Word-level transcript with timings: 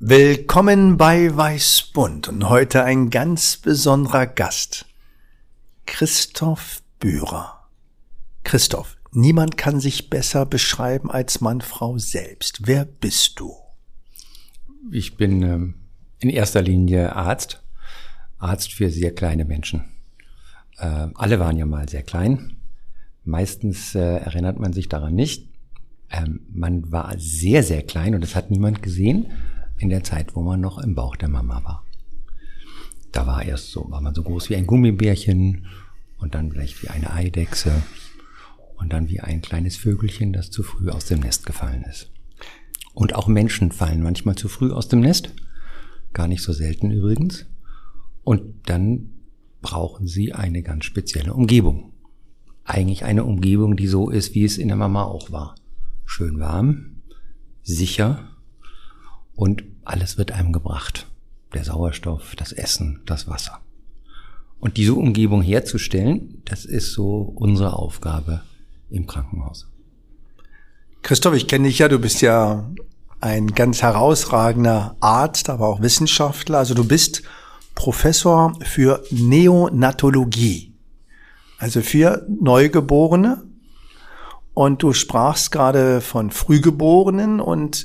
Willkommen 0.00 0.96
bei 0.96 1.36
Weißbund 1.36 2.28
und 2.28 2.48
heute 2.48 2.84
ein 2.84 3.10
ganz 3.10 3.56
besonderer 3.56 4.28
Gast. 4.28 4.86
Christoph 5.86 6.84
Bührer. 7.00 7.68
Christoph, 8.44 8.96
niemand 9.10 9.56
kann 9.56 9.80
sich 9.80 10.08
besser 10.08 10.46
beschreiben 10.46 11.10
als 11.10 11.40
Mann, 11.40 11.62
Frau 11.62 11.98
selbst. 11.98 12.68
Wer 12.68 12.84
bist 12.84 13.40
du? 13.40 13.56
Ich 14.92 15.16
bin 15.16 15.42
ähm, 15.42 15.74
in 16.20 16.30
erster 16.30 16.62
Linie 16.62 17.16
Arzt. 17.16 17.60
Arzt 18.38 18.72
für 18.72 18.90
sehr 18.90 19.12
kleine 19.12 19.44
Menschen. 19.44 19.82
Äh, 20.76 21.08
alle 21.16 21.40
waren 21.40 21.56
ja 21.56 21.66
mal 21.66 21.88
sehr 21.88 22.04
klein. 22.04 22.56
Meistens 23.24 23.96
äh, 23.96 23.98
erinnert 23.98 24.60
man 24.60 24.72
sich 24.72 24.88
daran 24.88 25.16
nicht. 25.16 25.48
Ähm, 26.08 26.42
man 26.52 26.92
war 26.92 27.16
sehr, 27.18 27.64
sehr 27.64 27.82
klein 27.82 28.14
und 28.14 28.20
das 28.20 28.36
hat 28.36 28.52
niemand 28.52 28.80
gesehen 28.80 29.26
in 29.78 29.88
der 29.88 30.04
Zeit, 30.04 30.34
wo 30.34 30.42
man 30.42 30.60
noch 30.60 30.78
im 30.78 30.94
Bauch 30.94 31.16
der 31.16 31.28
Mama 31.28 31.62
war. 31.64 31.84
Da 33.12 33.26
war 33.26 33.42
erst 33.42 33.70
so, 33.70 33.90
war 33.90 34.00
man 34.00 34.14
so 34.14 34.22
groß 34.22 34.50
wie 34.50 34.56
ein 34.56 34.66
Gummibärchen 34.66 35.66
und 36.18 36.34
dann 36.34 36.50
vielleicht 36.50 36.82
wie 36.82 36.88
eine 36.88 37.12
Eidechse 37.12 37.82
und 38.76 38.92
dann 38.92 39.08
wie 39.08 39.20
ein 39.20 39.40
kleines 39.40 39.76
Vögelchen, 39.76 40.32
das 40.32 40.50
zu 40.50 40.62
früh 40.62 40.90
aus 40.90 41.06
dem 41.06 41.20
Nest 41.20 41.46
gefallen 41.46 41.84
ist. 41.84 42.10
Und 42.94 43.14
auch 43.14 43.28
Menschen 43.28 43.72
fallen 43.72 44.02
manchmal 44.02 44.34
zu 44.34 44.48
früh 44.48 44.72
aus 44.72 44.88
dem 44.88 45.00
Nest, 45.00 45.34
gar 46.12 46.28
nicht 46.28 46.42
so 46.42 46.52
selten 46.52 46.90
übrigens. 46.90 47.46
Und 48.24 48.68
dann 48.68 49.10
brauchen 49.62 50.06
sie 50.06 50.32
eine 50.32 50.62
ganz 50.62 50.84
spezielle 50.84 51.34
Umgebung. 51.34 51.92
Eigentlich 52.64 53.04
eine 53.04 53.24
Umgebung, 53.24 53.76
die 53.76 53.86
so 53.86 54.10
ist, 54.10 54.34
wie 54.34 54.44
es 54.44 54.58
in 54.58 54.68
der 54.68 54.76
Mama 54.76 55.04
auch 55.04 55.30
war. 55.32 55.54
Schön 56.04 56.38
warm, 56.38 57.02
sicher 57.62 58.36
und 59.34 59.62
alles 59.88 60.18
wird 60.18 60.32
einem 60.32 60.52
gebracht. 60.52 61.06
Der 61.54 61.64
Sauerstoff, 61.64 62.36
das 62.36 62.52
Essen, 62.52 63.00
das 63.06 63.28
Wasser. 63.28 63.60
Und 64.60 64.76
diese 64.76 64.94
Umgebung 64.94 65.40
herzustellen, 65.40 66.42
das 66.44 66.64
ist 66.64 66.92
so 66.92 67.32
unsere 67.34 67.74
Aufgabe 67.74 68.42
im 68.90 69.06
Krankenhaus. 69.06 69.68
Christoph, 71.02 71.34
ich 71.34 71.46
kenne 71.46 71.68
dich 71.68 71.78
ja, 71.78 71.88
du 71.88 71.98
bist 71.98 72.20
ja 72.20 72.68
ein 73.20 73.48
ganz 73.48 73.82
herausragender 73.82 74.96
Arzt, 75.00 75.48
aber 75.48 75.68
auch 75.68 75.80
Wissenschaftler. 75.80 76.58
Also 76.58 76.74
du 76.74 76.84
bist 76.84 77.22
Professor 77.74 78.52
für 78.62 79.02
Neonatologie, 79.10 80.74
also 81.58 81.80
für 81.80 82.26
Neugeborene. 82.28 83.44
Und 84.54 84.82
du 84.82 84.92
sprachst 84.92 85.52
gerade 85.52 86.00
von 86.00 86.32
Frühgeborenen 86.32 87.40
und 87.40 87.84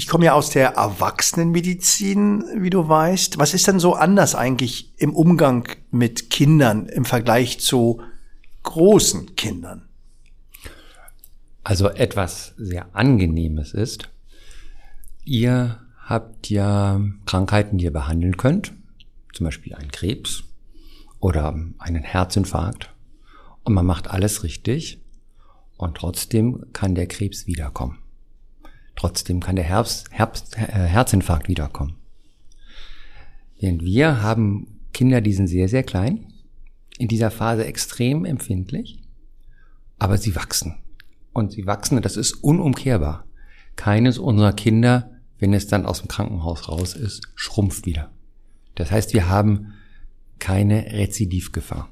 ich 0.00 0.06
komme 0.06 0.24
ja 0.24 0.32
aus 0.32 0.48
der 0.48 0.76
Erwachsenenmedizin, 0.76 2.42
wie 2.56 2.70
du 2.70 2.88
weißt. 2.88 3.36
Was 3.36 3.52
ist 3.52 3.66
denn 3.66 3.78
so 3.78 3.92
anders 3.92 4.34
eigentlich 4.34 4.94
im 4.96 5.14
Umgang 5.14 5.68
mit 5.90 6.30
Kindern 6.30 6.86
im 6.86 7.04
Vergleich 7.04 7.60
zu 7.60 8.00
großen 8.62 9.36
Kindern? 9.36 9.90
Also 11.64 11.90
etwas 11.90 12.54
sehr 12.56 12.96
Angenehmes 12.96 13.74
ist, 13.74 14.08
ihr 15.26 15.82
habt 16.06 16.48
ja 16.48 16.98
Krankheiten, 17.26 17.76
die 17.76 17.84
ihr 17.84 17.92
behandeln 17.92 18.38
könnt, 18.38 18.72
zum 19.34 19.44
Beispiel 19.44 19.74
einen 19.74 19.90
Krebs 19.90 20.44
oder 21.18 21.54
einen 21.78 22.02
Herzinfarkt, 22.02 22.88
und 23.64 23.74
man 23.74 23.84
macht 23.84 24.08
alles 24.08 24.44
richtig, 24.44 25.02
und 25.76 25.98
trotzdem 25.98 26.64
kann 26.72 26.94
der 26.94 27.06
Krebs 27.06 27.46
wiederkommen. 27.46 27.98
Trotzdem 28.96 29.40
kann 29.40 29.56
der 29.56 29.64
Herbst, 29.64 30.10
Herbst, 30.10 30.56
äh, 30.56 30.60
Herzinfarkt 30.60 31.48
wiederkommen. 31.48 31.96
Denn 33.62 33.80
wir 33.80 34.22
haben 34.22 34.80
Kinder, 34.92 35.20
die 35.20 35.32
sind 35.32 35.46
sehr, 35.46 35.68
sehr 35.68 35.82
klein, 35.82 36.32
in 36.98 37.08
dieser 37.08 37.30
Phase 37.30 37.64
extrem 37.64 38.24
empfindlich, 38.24 39.00
aber 39.98 40.18
sie 40.18 40.34
wachsen. 40.34 40.76
Und 41.32 41.52
sie 41.52 41.66
wachsen, 41.66 41.96
und 41.96 42.04
das 42.04 42.16
ist 42.16 42.32
unumkehrbar. 42.32 43.24
Keines 43.76 44.18
unserer 44.18 44.52
Kinder, 44.52 45.10
wenn 45.38 45.54
es 45.54 45.66
dann 45.66 45.86
aus 45.86 46.00
dem 46.00 46.08
Krankenhaus 46.08 46.68
raus 46.68 46.94
ist, 46.94 47.22
schrumpft 47.34 47.86
wieder. 47.86 48.10
Das 48.74 48.90
heißt, 48.90 49.14
wir 49.14 49.28
haben 49.28 49.74
keine 50.38 50.92
Rezidivgefahr. 50.92 51.88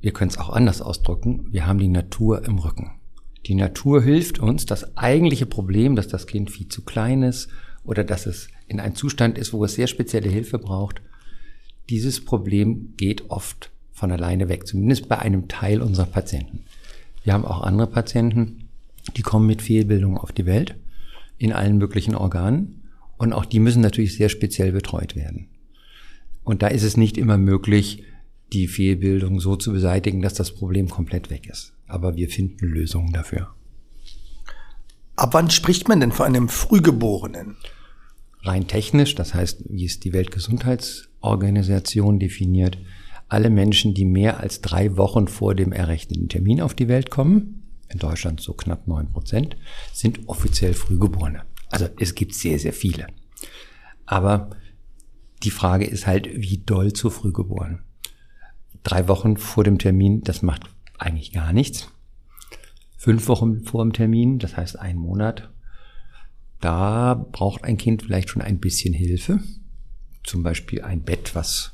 Wir 0.00 0.12
können 0.12 0.30
es 0.30 0.38
auch 0.38 0.50
anders 0.50 0.80
ausdrücken. 0.80 1.46
Wir 1.50 1.66
haben 1.66 1.78
die 1.78 1.88
Natur 1.88 2.44
im 2.44 2.58
Rücken. 2.58 2.97
Die 3.46 3.54
Natur 3.54 4.02
hilft 4.02 4.38
uns, 4.38 4.66
das 4.66 4.96
eigentliche 4.96 5.46
Problem, 5.46 5.96
dass 5.96 6.08
das 6.08 6.26
Kind 6.26 6.50
viel 6.50 6.68
zu 6.68 6.82
klein 6.82 7.22
ist 7.22 7.48
oder 7.84 8.04
dass 8.04 8.26
es 8.26 8.48
in 8.66 8.80
einem 8.80 8.94
Zustand 8.94 9.38
ist, 9.38 9.52
wo 9.52 9.64
es 9.64 9.74
sehr 9.74 9.86
spezielle 9.86 10.28
Hilfe 10.28 10.58
braucht, 10.58 11.00
dieses 11.88 12.22
Problem 12.24 12.94
geht 12.96 13.30
oft 13.30 13.70
von 13.92 14.12
alleine 14.12 14.48
weg, 14.48 14.66
zumindest 14.66 15.08
bei 15.08 15.18
einem 15.18 15.48
Teil 15.48 15.80
unserer 15.80 16.06
Patienten. 16.06 16.64
Wir 17.24 17.32
haben 17.32 17.44
auch 17.44 17.62
andere 17.62 17.86
Patienten, 17.86 18.68
die 19.16 19.22
kommen 19.22 19.46
mit 19.46 19.62
Fehlbildungen 19.62 20.18
auf 20.18 20.32
die 20.32 20.44
Welt 20.46 20.76
in 21.38 21.52
allen 21.52 21.78
möglichen 21.78 22.14
Organen 22.14 22.82
und 23.16 23.32
auch 23.32 23.46
die 23.46 23.60
müssen 23.60 23.80
natürlich 23.80 24.16
sehr 24.16 24.28
speziell 24.28 24.72
betreut 24.72 25.16
werden. 25.16 25.48
Und 26.44 26.62
da 26.62 26.68
ist 26.68 26.82
es 26.82 26.96
nicht 26.96 27.16
immer 27.16 27.38
möglich, 27.38 28.04
die 28.52 28.66
Fehlbildung 28.66 29.40
so 29.40 29.56
zu 29.56 29.72
beseitigen, 29.72 30.20
dass 30.20 30.34
das 30.34 30.54
Problem 30.54 30.88
komplett 30.88 31.30
weg 31.30 31.48
ist 31.48 31.72
aber 31.88 32.16
wir 32.16 32.28
finden 32.28 32.66
Lösungen 32.66 33.12
dafür. 33.12 33.54
Ab 35.16 35.34
wann 35.34 35.50
spricht 35.50 35.88
man 35.88 36.00
denn 36.00 36.12
von 36.12 36.26
einem 36.26 36.48
Frühgeborenen? 36.48 37.56
Rein 38.42 38.68
technisch, 38.68 39.16
das 39.16 39.34
heißt, 39.34 39.64
wie 39.68 39.84
es 39.84 39.98
die 39.98 40.12
Weltgesundheitsorganisation 40.12 42.20
definiert, 42.20 42.78
alle 43.28 43.50
Menschen, 43.50 43.94
die 43.94 44.04
mehr 44.04 44.40
als 44.40 44.60
drei 44.60 44.96
Wochen 44.96 45.28
vor 45.28 45.54
dem 45.54 45.72
errechneten 45.72 46.28
Termin 46.28 46.60
auf 46.60 46.74
die 46.74 46.88
Welt 46.88 47.10
kommen, 47.10 47.62
in 47.88 47.98
Deutschland 47.98 48.40
so 48.40 48.54
knapp 48.54 48.86
neun 48.86 49.10
Prozent, 49.10 49.56
sind 49.92 50.28
offiziell 50.28 50.74
Frühgeborene. 50.74 51.42
Also 51.70 51.88
es 51.98 52.14
gibt 52.14 52.34
sehr, 52.34 52.58
sehr 52.58 52.72
viele. 52.72 53.08
Aber 54.06 54.50
die 55.42 55.50
Frage 55.50 55.84
ist 55.84 56.06
halt, 56.06 56.28
wie 56.32 56.58
doll 56.58 56.92
zu 56.92 57.10
früh 57.10 57.32
geboren. 57.32 57.80
Drei 58.82 59.08
Wochen 59.08 59.36
vor 59.36 59.64
dem 59.64 59.78
Termin, 59.78 60.22
das 60.22 60.42
macht 60.42 60.70
eigentlich 60.98 61.32
gar 61.32 61.52
nichts. 61.52 61.90
Fünf 62.96 63.28
Wochen 63.28 63.60
vor 63.60 63.84
dem 63.84 63.92
Termin, 63.92 64.38
das 64.38 64.56
heißt 64.56 64.78
ein 64.78 64.96
Monat, 64.96 65.50
da 66.60 67.14
braucht 67.14 67.64
ein 67.64 67.78
Kind 67.78 68.02
vielleicht 68.02 68.30
schon 68.30 68.42
ein 68.42 68.58
bisschen 68.58 68.92
Hilfe. 68.92 69.40
Zum 70.24 70.42
Beispiel 70.42 70.82
ein 70.82 71.02
Bett, 71.02 71.34
was 71.34 71.72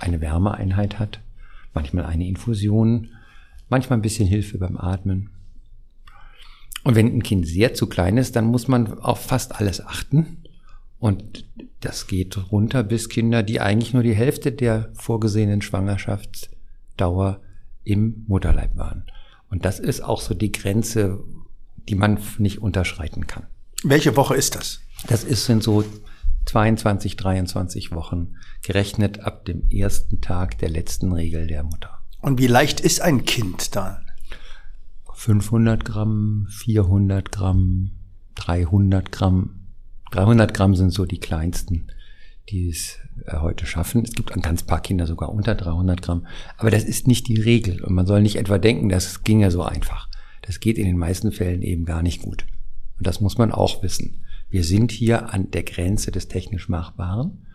eine 0.00 0.20
Wärmeeinheit 0.20 0.98
hat, 0.98 1.20
manchmal 1.72 2.04
eine 2.04 2.26
Infusion, 2.26 3.10
manchmal 3.68 3.98
ein 3.98 4.02
bisschen 4.02 4.26
Hilfe 4.26 4.58
beim 4.58 4.76
Atmen. 4.76 5.30
Und 6.82 6.96
wenn 6.96 7.06
ein 7.06 7.22
Kind 7.22 7.46
sehr 7.46 7.74
zu 7.74 7.86
klein 7.86 8.18
ist, 8.18 8.36
dann 8.36 8.46
muss 8.46 8.68
man 8.68 8.98
auf 8.98 9.24
fast 9.24 9.58
alles 9.58 9.80
achten. 9.80 10.38
Und 10.98 11.46
das 11.80 12.06
geht 12.06 12.50
runter 12.50 12.82
bis 12.82 13.08
Kinder, 13.08 13.42
die 13.42 13.60
eigentlich 13.60 13.94
nur 13.94 14.02
die 14.02 14.14
Hälfte 14.14 14.52
der 14.52 14.90
vorgesehenen 14.94 15.62
Schwangerschaftsdauer 15.62 17.40
im 17.84 18.24
Mutterleib 18.26 18.76
waren. 18.76 19.04
Und 19.50 19.64
das 19.64 19.78
ist 19.78 20.02
auch 20.02 20.20
so 20.20 20.34
die 20.34 20.52
Grenze, 20.52 21.22
die 21.88 21.94
man 21.94 22.18
nicht 22.38 22.60
unterschreiten 22.60 23.26
kann. 23.26 23.46
Welche 23.82 24.16
Woche 24.16 24.34
ist 24.34 24.54
das? 24.54 24.80
Das 25.06 25.24
ist 25.24 25.44
sind 25.44 25.62
so 25.62 25.84
22, 26.46 27.16
23 27.16 27.92
Wochen, 27.92 28.36
gerechnet 28.62 29.20
ab 29.20 29.44
dem 29.44 29.68
ersten 29.70 30.20
Tag 30.20 30.58
der 30.58 30.70
letzten 30.70 31.12
Regel 31.12 31.46
der 31.46 31.62
Mutter. 31.62 31.98
Und 32.20 32.38
wie 32.38 32.46
leicht 32.46 32.80
ist 32.80 33.00
ein 33.00 33.24
Kind 33.24 33.76
da? 33.76 34.00
500 35.12 35.84
Gramm, 35.84 36.46
400 36.50 37.30
Gramm, 37.30 37.92
300 38.34 39.12
Gramm. 39.12 39.60
300 40.10 40.54
Gramm 40.54 40.74
sind 40.74 40.90
so 40.90 41.06
die 41.06 41.18
kleinsten, 41.18 41.88
die 42.48 42.68
es 42.68 42.98
äh, 43.26 43.38
heute 43.38 43.66
schaffen. 43.66 44.02
Es 44.04 44.12
gibt 44.12 44.32
ein 44.32 44.42
ganz 44.42 44.62
paar 44.62 44.80
Kinder 44.80 45.06
sogar 45.06 45.30
unter 45.30 45.54
300 45.54 46.02
Gramm. 46.02 46.26
Aber 46.56 46.70
das 46.70 46.84
ist 46.84 47.06
nicht 47.06 47.28
die 47.28 47.40
Regel. 47.40 47.82
Und 47.82 47.94
man 47.94 48.06
soll 48.06 48.22
nicht 48.22 48.36
etwa 48.36 48.58
denken, 48.58 48.88
das 48.88 49.24
ginge 49.24 49.50
so 49.50 49.62
einfach. 49.62 50.08
Das 50.42 50.60
geht 50.60 50.78
in 50.78 50.86
den 50.86 50.98
meisten 50.98 51.32
Fällen 51.32 51.62
eben 51.62 51.84
gar 51.84 52.02
nicht 52.02 52.22
gut. 52.22 52.46
Und 52.98 53.06
das 53.06 53.20
muss 53.20 53.38
man 53.38 53.50
auch 53.52 53.82
wissen. 53.82 54.24
Wir 54.50 54.62
sind 54.62 54.92
hier 54.92 55.32
an 55.32 55.50
der 55.50 55.62
Grenze 55.62 56.12
des 56.12 56.28
technisch 56.28 56.68
Machbaren. 56.68 57.46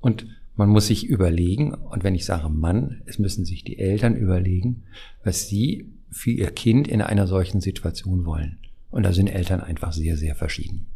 Und 0.00 0.26
Man 0.56 0.68
muss 0.68 0.86
sich 0.86 1.06
überlegen, 1.06 1.74
und 1.74 2.04
wenn 2.04 2.14
ich 2.14 2.24
sage 2.24 2.48
Mann, 2.48 3.02
es 3.06 3.18
müssen 3.18 3.44
sich 3.44 3.64
die 3.64 3.78
Eltern 3.78 4.14
überlegen, 4.14 4.84
was 5.24 5.48
sie 5.48 5.90
für 6.10 6.30
ihr 6.30 6.50
Kind 6.52 6.86
in 6.86 7.02
einer 7.02 7.26
solchen 7.26 7.60
Situation 7.60 8.24
wollen. 8.24 8.58
Und 8.90 9.02
da 9.02 9.12
sind 9.12 9.26
Eltern 9.26 9.60
einfach 9.60 9.92
sehr, 9.92 10.16
sehr 10.16 10.36
verschieden. 10.36 10.86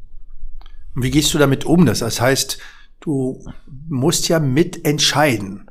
Wie 0.94 1.10
gehst 1.10 1.34
du 1.34 1.38
damit 1.38 1.64
um? 1.64 1.86
Das 1.86 2.20
heißt, 2.20 2.58
du 3.00 3.44
musst 3.88 4.28
ja 4.28 4.38
mitentscheiden. 4.38 5.70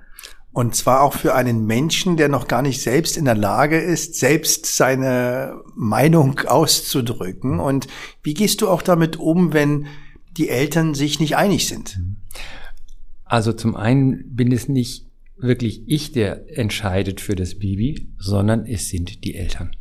Und 0.52 0.76
zwar 0.76 1.04
auch 1.04 1.14
für 1.14 1.36
einen 1.36 1.68
Menschen, 1.68 2.18
der 2.18 2.30
noch 2.30 2.48
gar 2.48 2.64
nicht 2.64 2.82
selbst 2.82 3.16
in 3.16 3.26
der 3.26 3.36
Lage 3.36 3.78
ist, 3.78 4.16
selbst 4.16 4.66
seine 4.66 5.62
Meinung 5.76 6.40
auszudrücken. 6.40 7.60
Und 7.60 7.88
wie 8.24 8.34
gehst 8.34 8.62
du 8.62 8.68
auch 8.68 8.82
damit 8.82 9.18
um, 9.18 9.54
wenn 9.54 9.86
die 10.36 10.50
Eltern 10.50 10.96
sich 10.96 11.20
nicht 11.20 11.36
einig 11.36 11.68
sind? 11.68 12.00
Also 13.24 13.54
zum 13.54 13.76
einen 13.76 14.36
bin 14.36 14.52
es 14.52 14.68
nicht 14.68 15.06
wirklich 15.38 15.84
ich, 15.86 16.12
der 16.12 16.58
entscheidet 16.58 17.22
für 17.22 17.36
das 17.36 17.60
Baby, 17.60 18.10
sondern 18.18 18.66
es 18.66 18.90
sind 18.90 19.24
die 19.24 19.36
Eltern. 19.36 19.76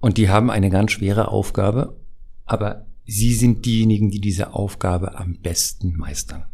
Und 0.00 0.16
die 0.16 0.28
haben 0.28 0.50
eine 0.50 0.70
ganz 0.70 0.92
schwere 0.92 1.28
Aufgabe, 1.28 1.96
aber 2.44 2.86
sie 3.06 3.34
sind 3.34 3.66
diejenigen, 3.66 4.10
die 4.10 4.20
diese 4.20 4.54
Aufgabe 4.54 5.18
am 5.18 5.36
besten 5.36 5.96
meistern. 5.96 6.44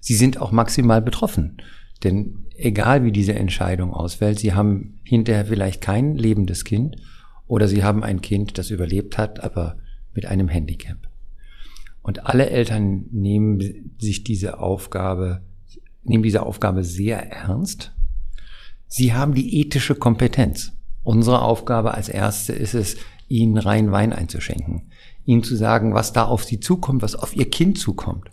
Sie 0.00 0.14
sind 0.14 0.40
auch 0.40 0.52
maximal 0.52 1.02
betroffen, 1.02 1.58
denn 2.02 2.46
egal 2.56 3.04
wie 3.04 3.12
diese 3.12 3.34
Entscheidung 3.34 3.92
ausfällt, 3.92 4.38
sie 4.38 4.54
haben 4.54 4.98
hinterher 5.04 5.46
vielleicht 5.46 5.80
kein 5.80 6.16
lebendes 6.16 6.64
Kind 6.64 6.96
oder 7.46 7.68
sie 7.68 7.82
haben 7.82 8.02
ein 8.02 8.20
Kind, 8.20 8.58
das 8.58 8.70
überlebt 8.70 9.18
hat, 9.18 9.40
aber 9.40 9.76
mit 10.14 10.26
einem 10.26 10.48
Handicap. 10.48 10.96
Und 12.02 12.26
alle 12.26 12.48
Eltern 12.48 13.06
nehmen 13.10 13.92
sich 13.98 14.24
diese 14.24 14.58
Aufgabe, 14.58 15.42
nehmen 16.02 16.22
diese 16.22 16.44
Aufgabe 16.44 16.84
sehr 16.84 17.30
ernst. 17.30 17.92
Sie 18.86 19.12
haben 19.12 19.34
die 19.34 19.60
ethische 19.60 19.94
Kompetenz. 19.94 20.72
Unsere 21.02 21.42
Aufgabe 21.42 21.94
als 21.94 22.08
Erste 22.08 22.52
ist 22.52 22.74
es, 22.74 22.96
ihnen 23.28 23.58
rein 23.58 23.92
Wein 23.92 24.12
einzuschenken, 24.12 24.89
ihnen 25.30 25.44
zu 25.44 25.56
sagen, 25.56 25.94
was 25.94 26.12
da 26.12 26.24
auf 26.24 26.44
sie 26.44 26.60
zukommt, 26.60 27.02
was 27.02 27.14
auf 27.14 27.36
ihr 27.36 27.48
Kind 27.48 27.78
zukommt. 27.78 28.30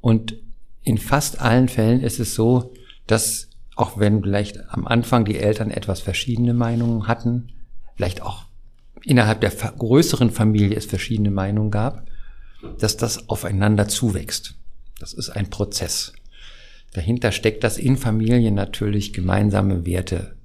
Und 0.00 0.36
in 0.82 0.98
fast 0.98 1.40
allen 1.40 1.68
Fällen 1.68 2.00
ist 2.00 2.18
es 2.18 2.34
so, 2.34 2.74
dass 3.06 3.48
auch 3.76 3.98
wenn 3.98 4.22
vielleicht 4.22 4.58
am 4.70 4.86
Anfang 4.86 5.24
die 5.24 5.38
Eltern 5.38 5.70
etwas 5.70 6.00
verschiedene 6.00 6.52
Meinungen 6.52 7.06
hatten, 7.06 7.52
vielleicht 7.96 8.22
auch 8.22 8.44
innerhalb 9.02 9.40
der 9.40 9.50
größeren 9.50 10.30
Familie 10.30 10.76
es 10.76 10.86
verschiedene 10.86 11.30
Meinungen 11.30 11.70
gab, 11.70 12.06
dass 12.78 12.96
das 12.96 13.28
aufeinander 13.28 13.88
zuwächst. 13.88 14.54
Das 14.98 15.12
ist 15.12 15.30
ein 15.30 15.50
Prozess. 15.50 16.12
Dahinter 16.92 17.32
steckt, 17.32 17.64
dass 17.64 17.78
in 17.78 17.96
Familien 17.96 18.54
natürlich 18.54 19.12
gemeinsame 19.12 19.84
Werte 19.84 20.36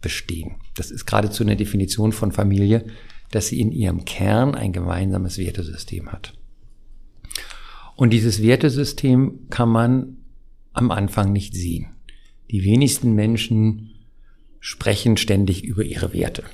bestehen. 0.00 0.56
Das 0.76 0.90
ist 0.90 1.06
geradezu 1.06 1.42
eine 1.42 1.56
Definition 1.56 2.12
von 2.12 2.30
Familie, 2.30 2.84
dass 3.30 3.48
sie 3.48 3.60
in 3.60 3.72
ihrem 3.72 4.04
Kern 4.04 4.54
ein 4.54 4.72
gemeinsames 4.72 5.38
Wertesystem 5.38 6.10
hat. 6.10 6.34
Und 7.96 8.10
dieses 8.10 8.42
Wertesystem 8.42 9.48
kann 9.50 9.68
man 9.68 10.16
am 10.72 10.90
Anfang 10.90 11.32
nicht 11.32 11.54
sehen. 11.54 11.88
Die 12.50 12.64
wenigsten 12.64 13.14
Menschen 13.14 13.90
sprechen 14.60 15.16
ständig 15.16 15.64
über 15.64 15.82
ihre 15.82 16.12
Werte. 16.12 16.44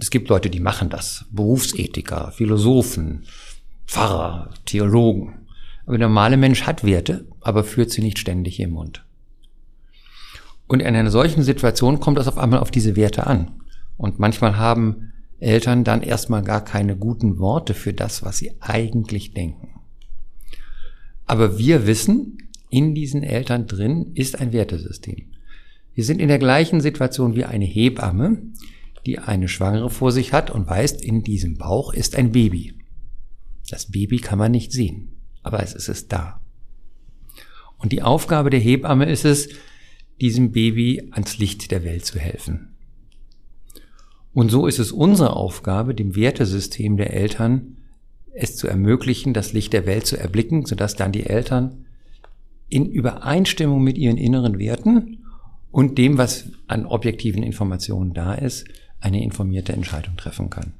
Es 0.00 0.10
gibt 0.10 0.28
Leute, 0.28 0.50
die 0.50 0.60
machen 0.60 0.90
das. 0.90 1.24
Berufsethiker, 1.30 2.32
Philosophen, 2.32 3.24
Pfarrer, 3.86 4.52
Theologen. 4.66 5.46
Aber 5.86 5.98
der 5.98 6.08
normale 6.08 6.36
Mensch 6.36 6.62
hat 6.62 6.84
Werte, 6.84 7.26
aber 7.40 7.64
führt 7.64 7.90
sie 7.90 8.02
nicht 8.02 8.18
ständig 8.18 8.60
im 8.60 8.70
Mund. 8.70 9.04
Und 10.66 10.80
in 10.80 10.94
einer 10.94 11.10
solchen 11.10 11.42
Situation 11.42 12.00
kommt 12.00 12.18
es 12.18 12.28
auf 12.28 12.38
einmal 12.38 12.60
auf 12.60 12.70
diese 12.70 12.96
Werte 12.96 13.26
an. 13.26 13.52
Und 13.96 14.18
manchmal 14.18 14.56
haben 14.56 15.12
Eltern 15.44 15.84
dann 15.84 16.02
erstmal 16.02 16.42
gar 16.42 16.64
keine 16.64 16.96
guten 16.96 17.38
Worte 17.38 17.74
für 17.74 17.92
das, 17.92 18.24
was 18.24 18.38
sie 18.38 18.52
eigentlich 18.60 19.34
denken. 19.34 19.80
Aber 21.26 21.58
wir 21.58 21.86
wissen, 21.86 22.38
in 22.70 22.94
diesen 22.94 23.22
Eltern 23.22 23.66
drin 23.66 24.12
ist 24.14 24.40
ein 24.40 24.52
Wertesystem. 24.52 25.26
Wir 25.94 26.04
sind 26.04 26.20
in 26.20 26.28
der 26.28 26.38
gleichen 26.38 26.80
Situation 26.80 27.36
wie 27.36 27.44
eine 27.44 27.64
Hebamme, 27.64 28.42
die 29.06 29.18
eine 29.18 29.48
Schwangere 29.48 29.90
vor 29.90 30.10
sich 30.10 30.32
hat 30.32 30.50
und 30.50 30.68
weiß, 30.68 30.92
in 30.92 31.22
diesem 31.22 31.56
Bauch 31.56 31.92
ist 31.92 32.16
ein 32.16 32.32
Baby. 32.32 32.74
Das 33.70 33.90
Baby 33.90 34.18
kann 34.18 34.38
man 34.38 34.50
nicht 34.50 34.72
sehen, 34.72 35.10
aber 35.42 35.62
es 35.62 35.74
ist 35.74 35.88
es 35.88 36.08
da. 36.08 36.40
Und 37.78 37.92
die 37.92 38.02
Aufgabe 38.02 38.50
der 38.50 38.60
Hebamme 38.60 39.08
ist 39.08 39.24
es, 39.24 39.48
diesem 40.20 40.52
Baby 40.52 41.08
ans 41.12 41.38
Licht 41.38 41.70
der 41.70 41.84
Welt 41.84 42.04
zu 42.04 42.18
helfen. 42.18 42.73
Und 44.34 44.50
so 44.50 44.66
ist 44.66 44.80
es 44.80 44.92
unsere 44.92 45.36
Aufgabe, 45.36 45.94
dem 45.94 46.16
Wertesystem 46.16 46.96
der 46.96 47.14
Eltern 47.14 47.76
es 48.32 48.56
zu 48.56 48.66
ermöglichen, 48.66 49.32
das 49.32 49.52
Licht 49.52 49.72
der 49.72 49.86
Welt 49.86 50.06
zu 50.06 50.16
erblicken, 50.16 50.66
sodass 50.66 50.96
dann 50.96 51.12
die 51.12 51.24
Eltern 51.24 51.86
in 52.68 52.86
Übereinstimmung 52.86 53.82
mit 53.82 53.96
ihren 53.96 54.16
inneren 54.16 54.58
Werten 54.58 55.18
und 55.70 55.98
dem, 55.98 56.18
was 56.18 56.48
an 56.66 56.84
objektiven 56.84 57.44
Informationen 57.44 58.12
da 58.12 58.34
ist, 58.34 58.66
eine 58.98 59.22
informierte 59.22 59.72
Entscheidung 59.72 60.16
treffen 60.16 60.50
kann. 60.50 60.72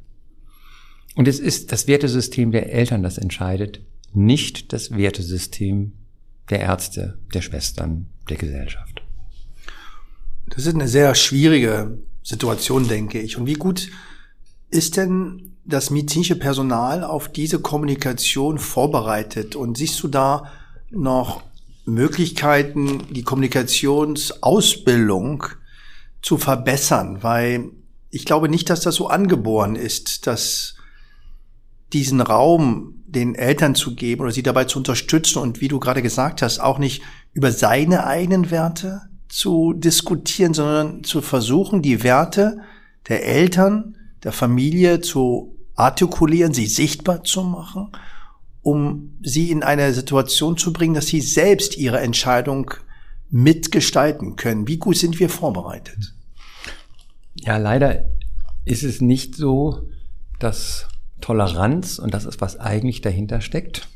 Und 1.15 1.29
es 1.29 1.39
ist 1.39 1.71
das 1.71 1.87
Wertesystem 1.87 2.51
der 2.51 2.73
Eltern, 2.73 3.05
das 3.05 3.19
entscheidet, 3.19 3.81
nicht 4.13 4.73
das 4.73 4.97
Wertesystem 4.97 5.93
der 6.51 6.61
Ärzte, 6.61 7.19
der 7.33 7.43
Schwestern, 7.43 8.07
der 8.29 8.37
Gesellschaft. 8.37 9.03
Das 10.49 10.67
ist 10.67 10.75
eine 10.75 10.89
sehr 10.89 11.15
schwierige 11.15 11.99
Situation, 12.25 12.89
denke 12.89 13.21
ich. 13.21 13.37
Und 13.37 13.47
wie 13.47 13.53
gut 13.53 13.91
ist 14.71 14.97
denn 14.97 15.53
das 15.65 15.91
medizinische 15.91 16.35
Personal 16.37 17.05
auf 17.05 17.31
diese 17.31 17.61
Kommunikation 17.61 18.59
vorbereitet? 18.59 19.55
Und 19.55 19.77
siehst 19.77 20.03
du 20.03 20.09
da 20.09 20.51
noch 20.91 21.45
Möglichkeiten, 21.85 23.03
die 23.11 23.23
Kommunikationsausbildung 23.23 25.45
zu 26.23 26.39
verbessern? 26.39 27.23
Weil 27.23 27.71
ich 28.11 28.25
glaube 28.25 28.49
nicht, 28.49 28.71
dass 28.71 28.81
das 28.81 28.97
so 28.97 29.09
angeboren 29.09 29.77
ist, 29.77 30.27
dass 30.27 30.77
diesen 31.93 32.23
Raum 32.23 33.03
den 33.07 33.35
Eltern 33.35 33.75
zu 33.75 33.95
geben 33.95 34.23
oder 34.23 34.31
sie 34.33 34.43
dabei 34.43 34.65
zu 34.65 34.79
unterstützen 34.79 35.39
und 35.39 35.61
wie 35.61 35.69
du 35.69 35.79
gerade 35.79 36.01
gesagt 36.03 36.41
hast, 36.43 36.59
auch 36.59 36.79
nicht 36.79 37.03
über 37.33 37.53
seine 37.53 38.07
eigenen 38.07 38.51
Werte 38.51 39.03
zu 39.35 39.73
diskutieren, 39.73 40.55
sondern 40.55 41.03
zu 41.03 41.21
versuchen, 41.21 41.83
die 41.83 42.05
Werte 42.05 42.59
der 43.09 43.27
Eltern, 43.27 43.97
der 44.23 44.31
Familie 44.31 45.01
zu 45.01 45.57
artikulieren, 45.75 46.55
sie 46.55 46.69
sichtbar 46.69 47.25
zu 47.25 47.43
machen, 47.43 47.91
um 48.63 49.19
sie 49.23 49.51
in 49.51 49.65
eine 49.65 49.93
Situation 49.93 50.57
zu 50.57 50.73
bringen, 50.73 50.95
dass 50.95 51.09
sie 51.09 51.21
selbst 51.21 51.77
ihre 51.77 51.99
Entscheidung 51.99 52.71
mitgestalten 53.29 54.37
können. 54.37 54.69
Wie 54.69 54.79
gut 54.79 54.99
sind 54.99 55.19
wir 55.19 55.29
vorbereitet? 55.29 56.15
Ja, 57.35 57.57
leider 57.57 58.05
ist 58.65 58.85
es 58.85 59.01
nicht 59.01 59.35
so, 59.35 59.89
dass 60.39 60.87
Toleranz, 61.21 61.99
und 61.99 62.15
das 62.15 62.25
ist, 62.25 62.41
was 62.41 62.61
eigentlich 62.61 63.01
dahinter 63.01 63.41
steckt, 63.41 63.89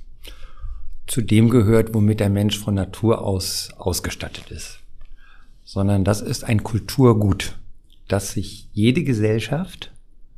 zu 1.07 1.23
dem 1.23 1.49
gehört, 1.49 1.95
womit 1.95 2.19
der 2.19 2.29
Mensch 2.29 2.59
von 2.59 2.75
Natur 2.75 3.23
aus 3.23 3.71
ausgestattet 3.77 4.51
ist. 4.51 4.81
Sondern 5.69 6.03
das 6.03 6.23
ist 6.23 6.45
ein 6.45 6.63
Kulturgut, 6.63 7.59
das 8.09 8.33
sich 8.33 8.71
jede 8.73 9.05
Gesellschaft, 9.05 9.93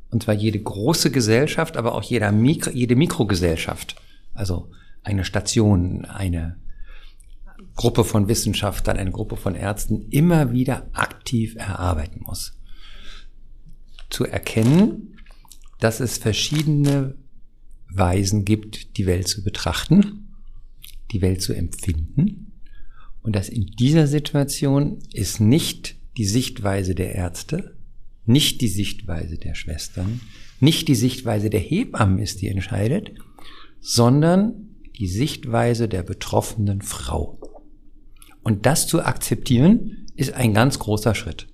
und 0.09 0.23
zwar 0.23 0.35
jede 0.35 0.61
große 0.61 1.09
Gesellschaft, 1.09 1.77
aber 1.77 1.95
auch 1.95 2.03
jeder 2.03 2.33
Mikro, 2.33 2.69
jede 2.71 2.97
Mikrogesellschaft, 2.97 3.95
also 4.33 4.71
eine 5.03 5.23
Station, 5.23 6.03
eine 6.03 6.57
Gruppe 7.77 8.03
von 8.03 8.27
Wissenschaftlern, 8.27 8.97
eine 8.97 9.13
Gruppe 9.13 9.37
von 9.37 9.55
Ärzten 9.55 10.09
immer 10.09 10.51
wieder 10.51 10.89
aktiv 10.91 11.55
erarbeiten 11.55 12.23
muss. 12.25 12.59
Zu 14.09 14.25
erkennen, 14.25 15.15
dass 15.79 16.01
es 16.01 16.17
verschiedene 16.17 17.15
Weisen 17.89 18.43
gibt, 18.43 18.97
die 18.97 19.05
Welt 19.05 19.29
zu 19.29 19.45
betrachten, 19.45 20.27
die 21.13 21.21
Welt 21.21 21.41
zu 21.41 21.53
empfinden 21.53 22.50
und 23.23 23.35
dass 23.35 23.49
in 23.49 23.67
dieser 23.67 24.07
Situation 24.07 24.99
ist 25.13 25.39
nicht 25.39 25.95
die 26.17 26.25
Sichtweise 26.25 26.95
der 26.95 27.15
Ärzte, 27.15 27.75
nicht 28.25 28.61
die 28.61 28.67
Sichtweise 28.67 29.37
der 29.37 29.55
Schwestern, 29.55 30.21
nicht 30.59 30.87
die 30.87 30.95
Sichtweise 30.95 31.49
der 31.49 31.59
Hebammen 31.59 32.19
ist, 32.19 32.41
die 32.41 32.47
entscheidet, 32.47 33.11
sondern 33.79 34.69
die 34.99 35.07
Sichtweise 35.07 35.87
der 35.87 36.03
betroffenen 36.03 36.81
Frau. 36.81 37.39
Und 38.43 38.65
das 38.65 38.87
zu 38.87 39.03
akzeptieren, 39.03 40.07
ist 40.15 40.33
ein 40.33 40.53
ganz 40.53 40.79
großer 40.79 41.15
Schritt. 41.15 41.47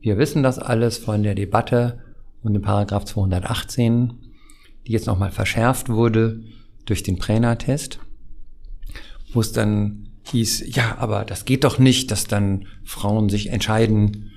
Wir 0.00 0.16
wissen 0.16 0.42
das 0.42 0.58
alles 0.58 0.96
von 0.98 1.22
der 1.22 1.34
Debatte 1.34 1.98
und 2.42 2.54
in 2.54 2.62
Paragraph 2.62 3.04
218, 3.04 4.14
die 4.86 4.92
jetzt 4.92 5.06
nochmal 5.06 5.30
verschärft 5.30 5.88
wurde 5.88 6.42
durch 6.86 7.02
den 7.02 7.18
Präna-Test, 7.18 8.00
wo 9.32 9.40
es 9.40 9.52
dann 9.52 10.09
hieß, 10.24 10.74
ja, 10.74 10.96
aber 10.98 11.24
das 11.24 11.44
geht 11.44 11.64
doch 11.64 11.78
nicht, 11.78 12.10
dass 12.10 12.26
dann 12.26 12.66
Frauen 12.84 13.28
sich 13.28 13.48
entscheiden, 13.48 14.30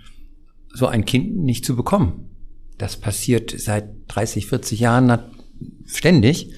so 0.73 0.87
ein 0.87 1.05
Kind 1.05 1.37
nicht 1.37 1.65
zu 1.65 1.75
bekommen. 1.75 2.29
Das 2.77 2.97
passiert 2.97 3.53
seit 3.57 3.89
30, 4.07 4.47
40 4.47 4.79
Jahren 4.79 5.19
ständig, 5.85 6.51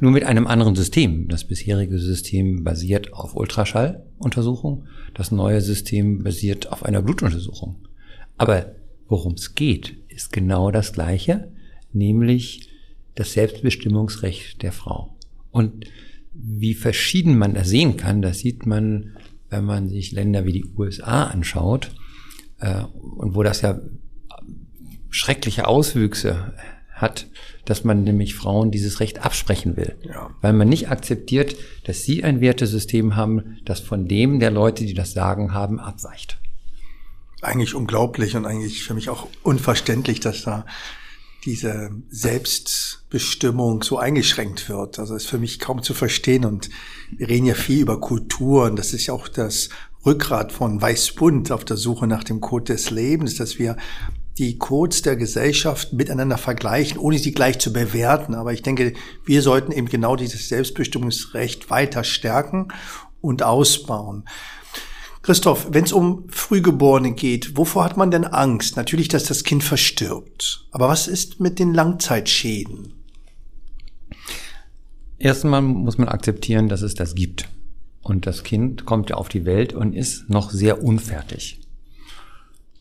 nur 0.00 0.12
mit 0.12 0.24
einem 0.24 0.46
anderen 0.46 0.76
System. 0.76 1.28
Das 1.28 1.44
bisherige 1.44 1.98
System 1.98 2.62
basiert 2.62 3.12
auf 3.12 3.34
Ultraschalluntersuchung, 3.34 4.86
das 5.14 5.32
neue 5.32 5.60
System 5.60 6.22
basiert 6.22 6.70
auf 6.70 6.84
einer 6.84 7.02
Blutuntersuchung. 7.02 7.76
Aber 8.36 8.76
worum 9.08 9.32
es 9.32 9.54
geht, 9.54 9.96
ist 10.08 10.32
genau 10.32 10.70
das 10.70 10.92
Gleiche, 10.92 11.52
nämlich 11.92 12.70
das 13.16 13.32
Selbstbestimmungsrecht 13.32 14.62
der 14.62 14.72
Frau. 14.72 15.16
Und 15.50 15.86
wie 16.40 16.74
verschieden 16.74 17.36
man 17.36 17.54
das 17.54 17.68
sehen 17.68 17.96
kann, 17.96 18.22
das 18.22 18.38
sieht 18.38 18.66
man, 18.66 19.16
wenn 19.50 19.64
man 19.64 19.88
sich 19.88 20.12
Länder 20.12 20.44
wie 20.44 20.52
die 20.52 20.64
USA 20.76 21.24
anschaut, 21.24 21.90
äh, 22.60 22.82
und 22.82 23.34
wo 23.34 23.42
das 23.42 23.62
ja 23.62 23.80
schreckliche 25.10 25.66
Auswüchse 25.66 26.54
hat, 26.92 27.26
dass 27.64 27.84
man 27.84 28.04
nämlich 28.04 28.34
Frauen 28.34 28.70
dieses 28.70 29.00
Recht 29.00 29.24
absprechen 29.24 29.76
will. 29.76 29.96
Ja. 30.02 30.30
Weil 30.40 30.52
man 30.52 30.68
nicht 30.68 30.90
akzeptiert, 30.90 31.56
dass 31.84 32.02
sie 32.02 32.24
ein 32.24 32.40
Wertesystem 32.40 33.16
haben, 33.16 33.58
das 33.64 33.80
von 33.80 34.08
dem 34.08 34.40
der 34.40 34.50
Leute, 34.50 34.84
die 34.84 34.94
das 34.94 35.12
sagen 35.12 35.52
haben, 35.54 35.78
abweicht. 35.78 36.38
Eigentlich 37.40 37.74
unglaublich 37.74 38.36
und 38.36 38.46
eigentlich 38.46 38.82
für 38.82 38.94
mich 38.94 39.10
auch 39.10 39.28
unverständlich, 39.42 40.18
dass 40.18 40.42
da 40.42 40.66
diese 41.44 41.90
Selbstbestimmung 42.10 43.82
so 43.82 43.98
eingeschränkt 43.98 44.68
wird. 44.68 44.98
Also 44.98 45.14
ist 45.14 45.26
für 45.26 45.38
mich 45.38 45.58
kaum 45.58 45.82
zu 45.82 45.94
verstehen 45.94 46.44
und 46.44 46.68
wir 47.16 47.28
reden 47.28 47.46
ja 47.46 47.54
viel 47.54 47.80
über 47.80 48.00
Kultur 48.00 48.64
und 48.64 48.76
das 48.76 48.92
ist 48.92 49.06
ja 49.06 49.14
auch 49.14 49.28
das 49.28 49.68
Rückgrat 50.04 50.52
von 50.52 50.80
Weißbund 50.80 51.52
auf 51.52 51.64
der 51.64 51.76
Suche 51.76 52.06
nach 52.06 52.24
dem 52.24 52.40
Code 52.40 52.72
des 52.72 52.90
Lebens, 52.90 53.36
dass 53.36 53.58
wir 53.58 53.76
die 54.38 54.56
Codes 54.56 55.02
der 55.02 55.16
Gesellschaft 55.16 55.92
miteinander 55.92 56.38
vergleichen, 56.38 56.98
ohne 56.98 57.18
sie 57.18 57.32
gleich 57.32 57.58
zu 57.58 57.72
bewerten. 57.72 58.34
Aber 58.34 58.52
ich 58.52 58.62
denke, 58.62 58.94
wir 59.24 59.42
sollten 59.42 59.72
eben 59.72 59.88
genau 59.88 60.14
dieses 60.14 60.48
Selbstbestimmungsrecht 60.48 61.70
weiter 61.70 62.04
stärken 62.04 62.68
und 63.20 63.42
ausbauen. 63.42 64.24
Christoph, 65.28 65.68
wenn 65.72 65.84
es 65.84 65.92
um 65.92 66.24
Frühgeborene 66.30 67.12
geht, 67.12 67.54
wovor 67.54 67.84
hat 67.84 67.98
man 67.98 68.10
denn 68.10 68.24
Angst? 68.24 68.78
Natürlich, 68.78 69.08
dass 69.08 69.24
das 69.24 69.44
Kind 69.44 69.62
verstirbt. 69.62 70.66
Aber 70.70 70.88
was 70.88 71.06
ist 71.06 71.38
mit 71.38 71.58
den 71.58 71.74
Langzeitschäden? 71.74 72.94
Erstmal 75.18 75.60
muss 75.60 75.98
man 75.98 76.08
akzeptieren, 76.08 76.70
dass 76.70 76.80
es 76.80 76.94
das 76.94 77.14
gibt. 77.14 77.46
Und 78.00 78.26
das 78.26 78.42
Kind 78.42 78.86
kommt 78.86 79.10
ja 79.10 79.16
auf 79.16 79.28
die 79.28 79.44
Welt 79.44 79.74
und 79.74 79.92
ist 79.92 80.30
noch 80.30 80.48
sehr 80.48 80.82
unfertig. 80.82 81.60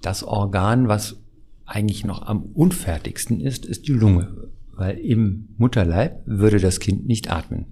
Das 0.01 0.24
Organ, 0.24 0.88
was 0.88 1.18
eigentlich 1.66 2.06
noch 2.06 2.22
am 2.22 2.44
unfertigsten 2.44 3.42
ist, 3.42 3.66
ist 3.66 3.89
die 3.89 3.92
Lunge. 3.92 4.51
Weil 4.72 4.98
im 5.00 5.50
Mutterleib 5.58 6.22
würde 6.25 6.62
das 6.62 6.80
Kind 6.80 7.08
nicht 7.08 7.30
atmen. 7.30 7.66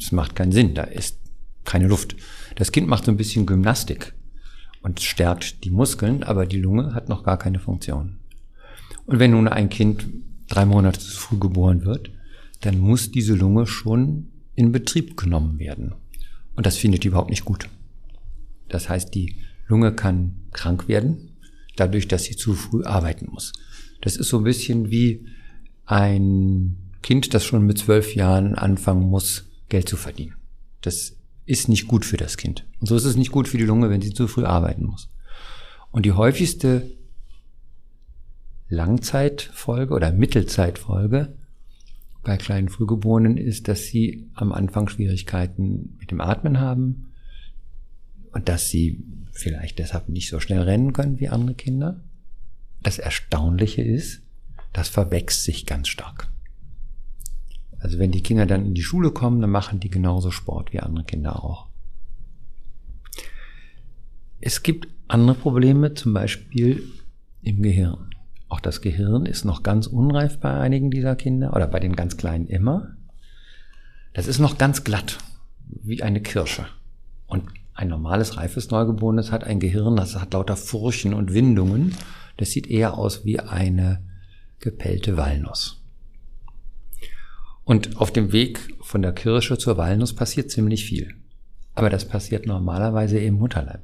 Das 0.00 0.10
macht 0.10 0.34
keinen 0.34 0.52
Sinn, 0.52 0.72
da 0.72 0.84
ist 0.84 1.18
keine 1.66 1.86
Luft. 1.86 2.16
Das 2.56 2.72
Kind 2.72 2.88
macht 2.88 3.04
so 3.04 3.12
ein 3.12 3.16
bisschen 3.16 3.46
Gymnastik 3.46 4.14
und 4.82 5.00
stärkt 5.00 5.64
die 5.64 5.70
Muskeln, 5.70 6.22
aber 6.22 6.46
die 6.46 6.60
Lunge 6.60 6.94
hat 6.94 7.08
noch 7.08 7.22
gar 7.22 7.38
keine 7.38 7.60
Funktion. 7.60 8.18
Und 9.04 9.18
wenn 9.18 9.30
nun 9.30 9.46
ein 9.46 9.68
Kind 9.68 10.08
drei 10.48 10.64
Monate 10.64 10.98
zu 10.98 11.16
früh 11.16 11.38
geboren 11.38 11.84
wird, 11.84 12.10
dann 12.62 12.78
muss 12.78 13.12
diese 13.12 13.34
Lunge 13.34 13.66
schon 13.66 14.28
in 14.54 14.72
Betrieb 14.72 15.16
genommen 15.16 15.58
werden. 15.58 15.94
Und 16.54 16.66
das 16.66 16.78
findet 16.78 17.04
die 17.04 17.08
überhaupt 17.08 17.30
nicht 17.30 17.44
gut. 17.44 17.68
Das 18.68 18.88
heißt, 18.88 19.14
die 19.14 19.36
Lunge 19.68 19.92
kann 19.92 20.36
krank 20.52 20.88
werden, 20.88 21.36
dadurch, 21.76 22.08
dass 22.08 22.24
sie 22.24 22.36
zu 22.36 22.54
früh 22.54 22.84
arbeiten 22.84 23.28
muss. 23.30 23.52
Das 24.00 24.16
ist 24.16 24.28
so 24.28 24.38
ein 24.38 24.44
bisschen 24.44 24.90
wie 24.90 25.26
ein 25.84 26.76
Kind, 27.02 27.34
das 27.34 27.44
schon 27.44 27.66
mit 27.66 27.78
zwölf 27.78 28.14
Jahren 28.14 28.54
anfangen 28.54 29.08
muss, 29.08 29.50
Geld 29.68 29.88
zu 29.88 29.96
verdienen. 29.96 30.34
Das 30.80 31.16
ist 31.46 31.68
nicht 31.68 31.86
gut 31.88 32.04
für 32.04 32.16
das 32.16 32.36
Kind. 32.36 32.66
Und 32.80 32.88
so 32.88 32.96
ist 32.96 33.04
es 33.04 33.16
nicht 33.16 33.32
gut 33.32 33.48
für 33.48 33.58
die 33.58 33.64
Lunge, 33.64 33.88
wenn 33.88 34.02
sie 34.02 34.12
zu 34.12 34.26
früh 34.28 34.44
arbeiten 34.44 34.84
muss. 34.84 35.08
Und 35.90 36.04
die 36.04 36.12
häufigste 36.12 36.90
Langzeitfolge 38.68 39.94
oder 39.94 40.12
Mittelzeitfolge 40.12 41.34
bei 42.24 42.36
kleinen 42.36 42.68
Frühgeborenen 42.68 43.36
ist, 43.36 43.68
dass 43.68 43.84
sie 43.84 44.28
am 44.34 44.52
Anfang 44.52 44.88
Schwierigkeiten 44.88 45.96
mit 46.00 46.10
dem 46.10 46.20
Atmen 46.20 46.58
haben 46.58 47.12
und 48.32 48.48
dass 48.48 48.68
sie 48.68 49.04
vielleicht 49.30 49.78
deshalb 49.78 50.08
nicht 50.08 50.28
so 50.28 50.40
schnell 50.40 50.62
rennen 50.62 50.92
können 50.92 51.20
wie 51.20 51.28
andere 51.28 51.54
Kinder. 51.54 52.00
Das 52.82 52.98
Erstaunliche 52.98 53.82
ist, 53.82 54.22
das 54.72 54.88
verwächst 54.88 55.44
sich 55.44 55.66
ganz 55.66 55.88
stark. 55.88 56.28
Also 57.78 57.98
wenn 57.98 58.10
die 58.10 58.22
Kinder 58.22 58.46
dann 58.46 58.66
in 58.66 58.74
die 58.74 58.82
Schule 58.82 59.10
kommen, 59.10 59.40
dann 59.40 59.50
machen 59.50 59.80
die 59.80 59.90
genauso 59.90 60.30
Sport 60.30 60.72
wie 60.72 60.80
andere 60.80 61.04
Kinder 61.04 61.44
auch. 61.44 61.66
Es 64.40 64.62
gibt 64.62 64.88
andere 65.08 65.36
Probleme, 65.36 65.94
zum 65.94 66.12
Beispiel 66.12 66.82
im 67.42 67.62
Gehirn. 67.62 68.10
Auch 68.48 68.60
das 68.60 68.80
Gehirn 68.80 69.26
ist 69.26 69.44
noch 69.44 69.62
ganz 69.62 69.86
unreif 69.86 70.38
bei 70.38 70.52
einigen 70.52 70.90
dieser 70.90 71.16
Kinder 71.16 71.54
oder 71.54 71.66
bei 71.66 71.80
den 71.80 71.96
ganz 71.96 72.16
Kleinen 72.16 72.46
immer. 72.46 72.96
Das 74.14 74.26
ist 74.26 74.38
noch 74.38 74.56
ganz 74.56 74.84
glatt, 74.84 75.18
wie 75.68 76.02
eine 76.02 76.20
Kirsche. 76.20 76.66
Und 77.26 77.44
ein 77.74 77.88
normales, 77.88 78.36
reifes 78.36 78.70
Neugeborenes 78.70 79.32
hat 79.32 79.44
ein 79.44 79.60
Gehirn, 79.60 79.96
das 79.96 80.18
hat 80.18 80.32
lauter 80.32 80.56
Furchen 80.56 81.12
und 81.12 81.34
Windungen. 81.34 81.94
Das 82.36 82.50
sieht 82.50 82.68
eher 82.68 82.94
aus 82.94 83.24
wie 83.24 83.40
eine 83.40 84.02
gepellte 84.60 85.16
Walnuss. 85.16 85.82
Und 87.66 87.96
auf 87.96 88.12
dem 88.12 88.30
Weg 88.30 88.60
von 88.80 89.02
der 89.02 89.12
Kirsche 89.12 89.58
zur 89.58 89.76
Walnuss 89.76 90.14
passiert 90.14 90.52
ziemlich 90.52 90.84
viel. 90.84 91.16
Aber 91.74 91.90
das 91.90 92.06
passiert 92.06 92.46
normalerweise 92.46 93.18
im 93.18 93.34
Mutterleib. 93.34 93.82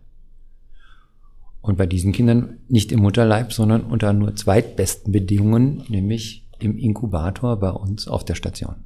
Und 1.61 1.77
bei 1.77 1.87
diesen 1.87 2.13
Kindern 2.13 2.59
nicht 2.69 2.93
im 2.93 3.01
Mutterleib, 3.01 3.53
sondern 3.53 3.83
unter 3.83 4.13
nur 4.13 4.37
zweitbesten 4.37 5.13
Bedingungen, 5.13 5.83
nämlich 5.89 6.49
im 6.61 6.79
Inkubator 6.79 7.59
bei 7.59 7.71
uns 7.71 8.07
auf 8.07 8.25
der 8.25 8.37
Station. 8.37 8.77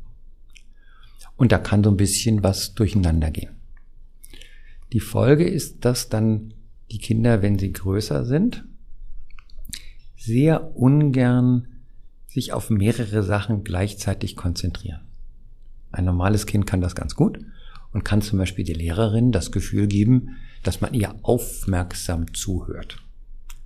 Und 1.36 1.52
da 1.52 1.58
kann 1.58 1.84
so 1.84 1.90
ein 1.90 1.98
bisschen 1.98 2.42
was 2.42 2.72
durcheinander 2.72 3.30
gehen. 3.30 3.54
Die 4.94 5.00
Folge 5.00 5.46
ist, 5.46 5.84
dass 5.84 6.08
dann 6.08 6.54
die 6.90 6.98
Kinder, 6.98 7.42
wenn 7.42 7.58
sie 7.58 7.70
größer 7.70 8.24
sind, 8.24 8.64
sehr 10.16 10.74
ungern 10.74 11.68
sich 12.36 12.52
auf 12.52 12.68
mehrere 12.68 13.22
Sachen 13.22 13.64
gleichzeitig 13.64 14.36
konzentrieren. 14.36 15.00
Ein 15.90 16.04
normales 16.04 16.44
Kind 16.44 16.66
kann 16.66 16.82
das 16.82 16.94
ganz 16.94 17.14
gut 17.14 17.40
und 17.92 18.04
kann 18.04 18.20
zum 18.20 18.38
Beispiel 18.38 18.62
die 18.62 18.74
Lehrerin 18.74 19.32
das 19.32 19.50
Gefühl 19.52 19.86
geben, 19.86 20.36
dass 20.62 20.82
man 20.82 20.92
ihr 20.92 21.14
aufmerksam 21.22 22.34
zuhört, 22.34 22.98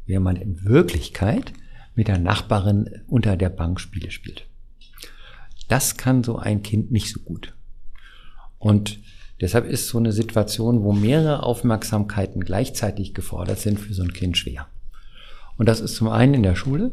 während 0.07 0.25
man 0.25 0.37
in 0.37 0.65
Wirklichkeit 0.65 1.53
mit 1.97 2.07
der 2.07 2.21
Nachbarin 2.21 3.03
unter 3.09 3.37
der 3.37 3.49
Bank 3.49 3.81
Spiele 3.81 4.13
spielt. 4.13 4.47
Das 5.67 5.97
kann 5.97 6.23
so 6.23 6.37
ein 6.37 6.63
Kind 6.63 6.93
nicht 6.93 7.13
so 7.13 7.21
gut. 7.21 7.55
Und 8.59 9.01
Deshalb 9.41 9.65
ist 9.65 9.89
so 9.89 9.97
eine 9.97 10.13
Situation, 10.13 10.83
wo 10.83 10.93
mehrere 10.93 11.43
Aufmerksamkeiten 11.45 12.45
gleichzeitig 12.45 13.15
gefordert 13.15 13.59
sind, 13.59 13.81
für 13.81 13.95
so 13.95 14.03
ein 14.03 14.13
Kind 14.13 14.37
schwer. 14.37 14.67
Und 15.57 15.67
das 15.67 15.81
ist 15.81 15.97
zum 15.97 16.09
einen 16.09 16.35
in 16.35 16.43
der 16.43 16.57
Schule 16.57 16.93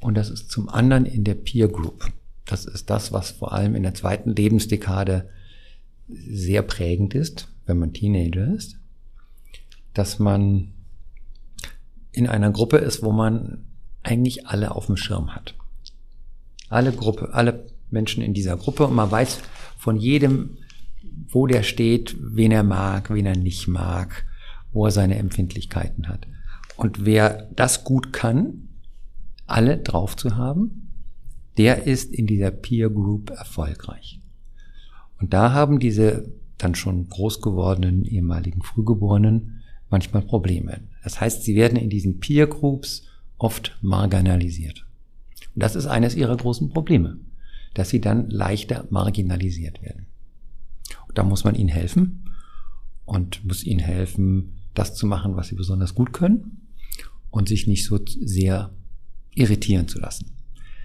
und 0.00 0.14
das 0.14 0.30
ist 0.30 0.50
zum 0.50 0.68
anderen 0.68 1.06
in 1.06 1.24
der 1.24 1.34
Peer 1.34 1.68
Group. 1.68 2.10
Das 2.44 2.64
ist 2.64 2.88
das, 2.90 3.12
was 3.12 3.30
vor 3.30 3.52
allem 3.52 3.74
in 3.74 3.82
der 3.82 3.94
zweiten 3.94 4.34
Lebensdekade 4.34 5.28
sehr 6.08 6.62
prägend 6.62 7.14
ist, 7.14 7.48
wenn 7.66 7.78
man 7.78 7.92
Teenager 7.92 8.54
ist, 8.54 8.78
dass 9.92 10.18
man 10.18 10.72
in 12.12 12.26
einer 12.26 12.50
Gruppe 12.50 12.78
ist, 12.78 13.02
wo 13.02 13.12
man 13.12 13.64
eigentlich 14.02 14.46
alle 14.46 14.74
auf 14.74 14.86
dem 14.86 14.96
Schirm 14.96 15.34
hat. 15.34 15.54
Alle 16.70 16.92
Gruppe, 16.92 17.34
alle 17.34 17.66
Menschen 17.90 18.22
in 18.22 18.32
dieser 18.32 18.56
Gruppe 18.56 18.86
und 18.86 18.94
man 18.94 19.10
weiß 19.10 19.40
von 19.76 19.96
jedem 19.96 20.58
wo 21.28 21.46
der 21.46 21.62
steht, 21.62 22.16
wen 22.20 22.52
er 22.52 22.62
mag, 22.62 23.10
wen 23.10 23.26
er 23.26 23.36
nicht 23.36 23.68
mag, 23.68 24.24
wo 24.72 24.86
er 24.86 24.90
seine 24.90 25.16
Empfindlichkeiten 25.16 26.08
hat. 26.08 26.26
Und 26.76 27.04
wer 27.04 27.48
das 27.54 27.84
gut 27.84 28.12
kann, 28.12 28.67
alle 29.50 29.78
drauf 29.78 30.16
zu 30.16 30.36
haben, 30.36 30.90
der 31.56 31.86
ist 31.86 32.12
in 32.12 32.26
dieser 32.26 32.50
Peer 32.50 32.90
Group 32.90 33.30
erfolgreich. 33.30 34.20
Und 35.20 35.32
da 35.32 35.52
haben 35.52 35.80
diese 35.80 36.32
dann 36.56 36.74
schon 36.74 37.08
groß 37.08 37.40
gewordenen 37.40 38.04
ehemaligen 38.04 38.62
Frühgeborenen 38.62 39.60
manchmal 39.90 40.22
Probleme. 40.22 40.80
Das 41.02 41.20
heißt, 41.20 41.42
sie 41.42 41.54
werden 41.54 41.78
in 41.78 41.90
diesen 41.90 42.20
Peer 42.20 42.46
Groups 42.46 43.04
oft 43.38 43.78
marginalisiert. 43.80 44.86
Und 45.54 45.62
das 45.62 45.76
ist 45.76 45.86
eines 45.86 46.14
ihrer 46.14 46.36
großen 46.36 46.68
Probleme, 46.68 47.18
dass 47.74 47.88
sie 47.88 48.00
dann 48.00 48.28
leichter 48.30 48.86
marginalisiert 48.90 49.82
werden. 49.82 50.06
Da 51.14 51.22
muss 51.24 51.44
man 51.44 51.54
ihnen 51.54 51.68
helfen. 51.68 52.24
und 53.08 53.42
muss 53.46 53.64
ihnen 53.64 53.80
helfen, 53.80 54.58
das 54.74 54.94
zu 54.94 55.06
machen, 55.06 55.34
was 55.34 55.48
sie 55.48 55.54
besonders 55.54 55.94
gut 55.94 56.12
können 56.12 56.68
und 57.30 57.48
sich 57.48 57.66
nicht 57.66 57.86
so 57.86 57.98
sehr 58.04 58.70
irritieren 59.38 59.88
zu 59.88 59.98
lassen. 59.98 60.32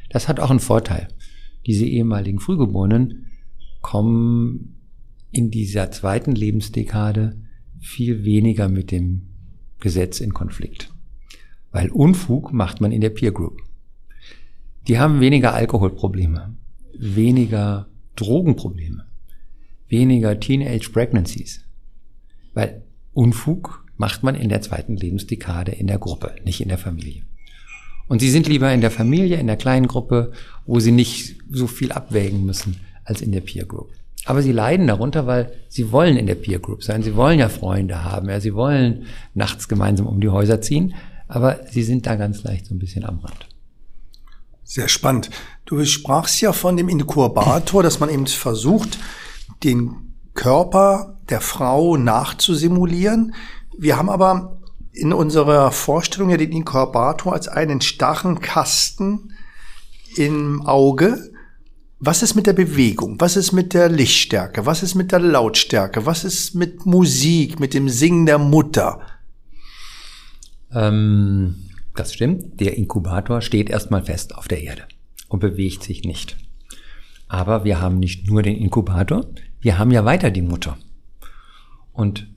Das 0.09 0.27
hat 0.27 0.39
auch 0.39 0.49
einen 0.49 0.59
Vorteil. 0.59 1.07
Diese 1.65 1.85
ehemaligen 1.85 2.39
Frühgeborenen 2.39 3.27
kommen 3.81 4.75
in 5.31 5.49
dieser 5.49 5.91
zweiten 5.91 6.33
Lebensdekade 6.33 7.37
viel 7.79 8.23
weniger 8.23 8.69
mit 8.69 8.91
dem 8.91 9.27
Gesetz 9.79 10.19
in 10.19 10.33
Konflikt. 10.33 10.93
Weil 11.71 11.89
Unfug 11.89 12.53
macht 12.53 12.79
man 12.79 12.91
in 12.91 13.01
der 13.01 13.09
Peer 13.09 13.31
Group. 13.31 13.59
Die 14.87 14.99
haben 14.99 15.19
weniger 15.19 15.53
Alkoholprobleme, 15.53 16.55
weniger 16.97 17.87
Drogenprobleme, 18.15 19.05
weniger 19.87 20.39
Teenage 20.39 20.89
Pregnancies. 20.91 21.65
Weil 22.53 22.83
Unfug 23.13 23.85
macht 23.97 24.23
man 24.23 24.35
in 24.35 24.49
der 24.49 24.61
zweiten 24.61 24.95
Lebensdekade 24.95 25.71
in 25.71 25.87
der 25.87 25.99
Gruppe, 25.99 26.35
nicht 26.45 26.61
in 26.61 26.69
der 26.69 26.77
Familie. 26.77 27.23
Und 28.07 28.19
sie 28.19 28.29
sind 28.29 28.47
lieber 28.47 28.71
in 28.73 28.81
der 28.81 28.91
Familie, 28.91 29.37
in 29.37 29.47
der 29.47 29.57
kleinen 29.57 29.87
Gruppe, 29.87 30.31
wo 30.65 30.79
sie 30.79 30.91
nicht 30.91 31.35
so 31.49 31.67
viel 31.67 31.91
abwägen 31.91 32.45
müssen 32.45 32.79
als 33.05 33.21
in 33.21 33.31
der 33.31 33.41
Peer 33.41 33.65
Group. 33.65 33.91
Aber 34.25 34.41
sie 34.41 34.51
leiden 34.51 34.87
darunter, 34.87 35.27
weil 35.27 35.53
sie 35.67 35.91
wollen 35.91 36.17
in 36.17 36.27
der 36.27 36.35
Peer 36.35 36.59
Group 36.59 36.83
sein. 36.83 37.03
Sie 37.03 37.15
wollen 37.15 37.39
ja 37.39 37.49
Freunde 37.49 38.03
haben. 38.03 38.29
Ja, 38.29 38.39
sie 38.39 38.53
wollen 38.53 39.05
nachts 39.33 39.67
gemeinsam 39.67 40.07
um 40.07 40.21
die 40.21 40.29
Häuser 40.29 40.61
ziehen. 40.61 40.93
Aber 41.27 41.59
sie 41.69 41.83
sind 41.83 42.05
da 42.05 42.15
ganz 42.15 42.43
leicht 42.43 42.67
so 42.67 42.75
ein 42.75 42.79
bisschen 42.79 43.03
am 43.05 43.19
Rand. 43.19 43.47
Sehr 44.63 44.87
spannend. 44.87 45.29
Du 45.65 45.83
sprachst 45.83 46.39
ja 46.41 46.53
von 46.53 46.77
dem 46.77 46.89
Inkubator, 46.89 47.83
dass 47.83 47.99
man 47.99 48.09
eben 48.09 48.27
versucht, 48.27 48.97
den 49.63 50.13
Körper 50.33 51.19
der 51.29 51.41
Frau 51.41 51.97
nachzusimulieren. 51.97 53.35
Wir 53.77 53.97
haben 53.97 54.09
aber 54.09 54.61
in 54.93 55.11
unserer 55.11 55.71
Vorstellung 55.71 56.29
ja 56.29 56.37
den 56.37 56.51
Inkubator 56.51 57.33
als 57.33 57.47
einen 57.47 57.81
starren 57.81 58.39
Kasten 58.39 59.33
im 60.15 60.61
Auge. 60.65 61.31
Was 61.99 62.21
ist 62.21 62.35
mit 62.35 62.47
der 62.47 62.53
Bewegung? 62.53 63.19
Was 63.19 63.35
ist 63.35 63.53
mit 63.53 63.73
der 63.73 63.89
Lichtstärke? 63.89 64.65
Was 64.65 64.83
ist 64.83 64.93
mit 64.93 65.11
der 65.11 65.19
Lautstärke? 65.19 66.05
Was 66.05 66.23
ist 66.23 66.53
mit 66.53 66.85
Musik, 66.85 67.59
mit 67.59 67.73
dem 67.73 67.89
Singen 67.89 68.25
der 68.25 68.37
Mutter? 68.37 69.01
Ähm, 70.71 71.69
das 71.95 72.13
stimmt. 72.13 72.59
Der 72.59 72.77
Inkubator 72.77 73.41
steht 73.41 73.69
erstmal 73.69 74.03
fest 74.03 74.35
auf 74.35 74.47
der 74.47 74.61
Erde 74.61 74.83
und 75.27 75.39
bewegt 75.39 75.83
sich 75.83 76.03
nicht. 76.03 76.37
Aber 77.27 77.63
wir 77.63 77.81
haben 77.81 77.97
nicht 77.97 78.27
nur 78.27 78.43
den 78.43 78.57
Inkubator, 78.57 79.25
wir 79.59 79.79
haben 79.79 79.91
ja 79.91 80.05
weiter 80.05 80.29
die 80.29 80.41
Mutter. 80.41 80.77
Und 81.93 82.27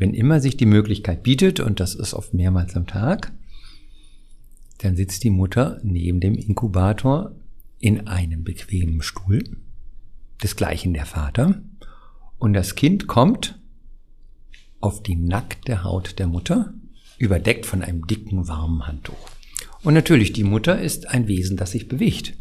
wenn 0.00 0.14
immer 0.14 0.40
sich 0.40 0.56
die 0.56 0.66
Möglichkeit 0.66 1.22
bietet, 1.22 1.60
und 1.60 1.78
das 1.78 1.94
ist 1.94 2.14
oft 2.14 2.32
mehrmals 2.32 2.74
am 2.74 2.86
Tag, 2.86 3.32
dann 4.78 4.96
sitzt 4.96 5.22
die 5.24 5.30
Mutter 5.30 5.78
neben 5.82 6.20
dem 6.20 6.34
Inkubator 6.36 7.32
in 7.80 8.08
einem 8.08 8.42
bequemen 8.42 9.02
Stuhl, 9.02 9.44
desgleichen 10.42 10.94
der 10.94 11.04
Vater, 11.04 11.60
und 12.38 12.54
das 12.54 12.76
Kind 12.76 13.08
kommt 13.08 13.60
auf 14.80 15.02
die 15.02 15.16
nackte 15.16 15.84
Haut 15.84 16.18
der 16.18 16.28
Mutter, 16.28 16.72
überdeckt 17.18 17.66
von 17.66 17.82
einem 17.82 18.06
dicken, 18.06 18.48
warmen 18.48 18.86
Handtuch. 18.86 19.28
Und 19.82 19.92
natürlich, 19.92 20.32
die 20.32 20.44
Mutter 20.44 20.80
ist 20.80 21.08
ein 21.08 21.28
Wesen, 21.28 21.58
das 21.58 21.72
sich 21.72 21.88
bewegt. 21.88 22.32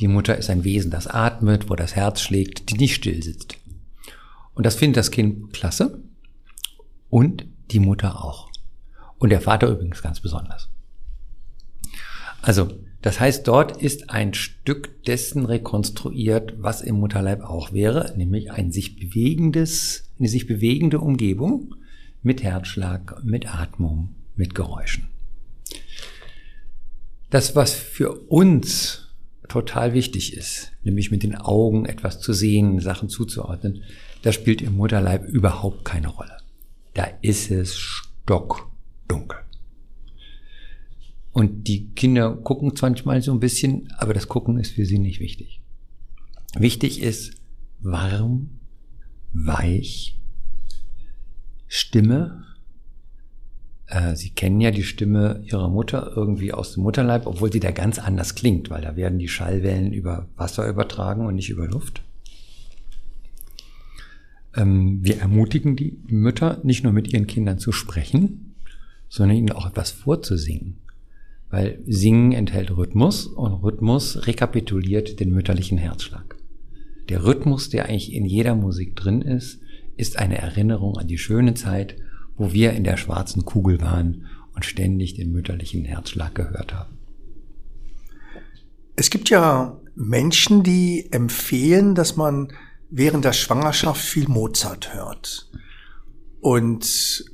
Die 0.00 0.08
Mutter 0.08 0.36
ist 0.36 0.50
ein 0.50 0.64
Wesen, 0.64 0.90
das 0.90 1.06
atmet, 1.06 1.70
wo 1.70 1.76
das 1.76 1.94
Herz 1.94 2.20
schlägt, 2.20 2.68
die 2.68 2.74
nicht 2.74 2.96
still 2.96 3.22
sitzt. 3.22 3.58
Und 4.54 4.66
das 4.66 4.74
findet 4.74 4.96
das 4.96 5.12
Kind 5.12 5.52
klasse 5.52 6.02
und 7.10 7.46
die 7.70 7.80
Mutter 7.80 8.24
auch. 8.24 8.50
Und 9.18 9.30
der 9.30 9.40
Vater 9.40 9.68
übrigens 9.68 10.02
ganz 10.02 10.20
besonders. 10.20 10.68
Also, 12.42 12.68
das 13.02 13.20
heißt, 13.20 13.46
dort 13.46 13.80
ist 13.80 14.10
ein 14.10 14.34
Stück 14.34 15.04
dessen 15.04 15.46
rekonstruiert, 15.46 16.54
was 16.58 16.82
im 16.82 16.96
Mutterleib 16.96 17.42
auch 17.42 17.72
wäre, 17.72 18.14
nämlich 18.16 18.50
ein 18.50 18.72
sich 18.72 18.96
bewegendes, 18.96 20.10
eine 20.18 20.28
sich 20.28 20.46
bewegende 20.46 21.00
Umgebung 21.00 21.74
mit 22.22 22.42
Herzschlag, 22.42 23.22
mit 23.24 23.54
Atmung, 23.54 24.14
mit 24.34 24.54
Geräuschen. 24.54 25.08
Das, 27.30 27.54
was 27.54 27.74
für 27.74 28.12
uns 28.12 29.14
total 29.48 29.92
wichtig 29.94 30.36
ist, 30.36 30.72
nämlich 30.82 31.10
mit 31.10 31.22
den 31.22 31.36
Augen 31.36 31.86
etwas 31.86 32.20
zu 32.20 32.32
sehen, 32.32 32.80
Sachen 32.80 33.08
zuzuordnen, 33.08 33.82
das 34.22 34.34
spielt 34.34 34.62
im 34.62 34.76
Mutterleib 34.76 35.24
überhaupt 35.26 35.84
keine 35.84 36.08
Rolle 36.08 36.36
da 36.96 37.08
ist 37.20 37.50
es 37.50 37.76
stockdunkel. 37.76 39.38
Und 41.32 41.68
die 41.68 41.90
Kinder 41.90 42.34
gucken 42.34 42.74
zwar 42.74 42.88
manchmal 42.88 43.20
so 43.20 43.32
ein 43.32 43.40
bisschen, 43.40 43.92
aber 43.98 44.14
das 44.14 44.28
Gucken 44.28 44.58
ist 44.58 44.72
für 44.72 44.86
sie 44.86 44.98
nicht 44.98 45.20
wichtig. 45.20 45.60
Wichtig 46.56 47.02
ist 47.02 47.34
warm, 47.80 48.48
weich, 49.34 50.18
Stimme. 51.68 52.44
Äh, 53.88 54.16
sie 54.16 54.30
kennen 54.30 54.62
ja 54.62 54.70
die 54.70 54.82
Stimme 54.82 55.42
ihrer 55.44 55.68
Mutter 55.68 56.12
irgendwie 56.16 56.54
aus 56.54 56.72
dem 56.72 56.84
Mutterleib, 56.84 57.26
obwohl 57.26 57.52
sie 57.52 57.60
da 57.60 57.72
ganz 57.72 57.98
anders 57.98 58.34
klingt, 58.34 58.70
weil 58.70 58.80
da 58.80 58.96
werden 58.96 59.18
die 59.18 59.28
Schallwellen 59.28 59.92
über 59.92 60.28
Wasser 60.36 60.66
übertragen 60.66 61.26
und 61.26 61.34
nicht 61.34 61.50
über 61.50 61.66
Luft. 61.66 62.05
Ähm, 64.56 64.98
wir 65.02 65.18
ermutigen 65.18 65.76
die 65.76 65.98
Mütter, 66.06 66.60
nicht 66.64 66.82
nur 66.82 66.92
mit 66.92 67.12
ihren 67.12 67.26
Kindern 67.26 67.58
zu 67.58 67.72
sprechen, 67.72 68.54
sondern 69.08 69.36
ihnen 69.36 69.52
auch 69.52 69.66
etwas 69.66 69.90
vorzusingen. 69.90 70.78
Weil 71.50 71.78
Singen 71.86 72.32
enthält 72.32 72.76
Rhythmus 72.76 73.26
und 73.26 73.52
Rhythmus 73.52 74.26
rekapituliert 74.26 75.20
den 75.20 75.30
mütterlichen 75.32 75.78
Herzschlag. 75.78 76.36
Der 77.08 77.24
Rhythmus, 77.24 77.68
der 77.68 77.84
eigentlich 77.84 78.12
in 78.12 78.24
jeder 78.24 78.56
Musik 78.56 78.96
drin 78.96 79.22
ist, 79.22 79.60
ist 79.96 80.18
eine 80.18 80.38
Erinnerung 80.38 80.98
an 80.98 81.06
die 81.06 81.18
schöne 81.18 81.54
Zeit, 81.54 81.96
wo 82.36 82.52
wir 82.52 82.72
in 82.72 82.84
der 82.84 82.96
schwarzen 82.96 83.44
Kugel 83.44 83.80
waren 83.80 84.26
und 84.54 84.64
ständig 84.64 85.14
den 85.14 85.30
mütterlichen 85.30 85.84
Herzschlag 85.84 86.34
gehört 86.34 86.74
haben. 86.74 86.96
Es 88.96 89.10
gibt 89.10 89.30
ja 89.30 89.78
Menschen, 89.94 90.62
die 90.62 91.08
empfehlen, 91.12 91.94
dass 91.94 92.16
man 92.16 92.48
während 92.90 93.24
der 93.24 93.32
Schwangerschaft 93.32 94.00
viel 94.00 94.28
Mozart 94.28 94.94
hört. 94.94 95.50
Und 96.40 97.24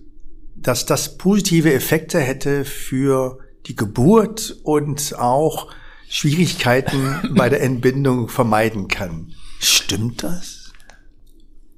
dass 0.57 0.87
das 0.87 1.19
positive 1.19 1.73
Effekte 1.73 2.21
hätte 2.21 2.65
für 2.65 3.38
die 3.67 3.77
Geburt 3.77 4.57
und 4.62 5.19
auch 5.19 5.73
Schwierigkeiten 6.09 7.17
bei 7.35 7.49
der 7.49 7.62
Entbindung 7.62 8.29
vermeiden 8.29 8.88
kann. 8.88 9.33
Stimmt 9.59 10.23
das? 10.23 10.73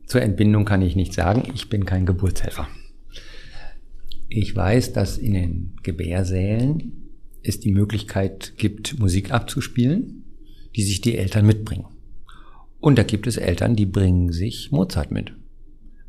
Zur 0.07 0.23
Entbindung 0.23 0.65
kann 0.65 0.83
ich 0.83 0.97
nichts 0.97 1.17
sagen. 1.17 1.51
Ich 1.55 1.69
bin 1.69 1.87
kein 1.87 2.07
Geburtshelfer. 2.07 2.69
Ich 4.29 4.55
weiß, 4.55 4.93
dass 4.93 5.19
in 5.19 5.35
den 5.35 5.77
Gebärsälen 5.83 7.11
es 7.43 7.61
die 7.61 7.73
Möglichkeit 7.73 8.55
gibt, 8.57 8.99
Musik 8.99 9.31
abzuspielen, 9.31 10.25
die 10.75 10.83
sich 10.83 11.01
die 11.01 11.17
Eltern 11.17 11.47
mitbringen. 11.47 11.87
Und 12.85 12.99
da 12.99 13.03
gibt 13.03 13.27
es 13.27 13.39
Eltern, 13.39 13.77
die 13.77 13.87
bringen 13.87 14.31
sich 14.31 14.71
Mozart 14.71 15.11
mit. 15.11 15.33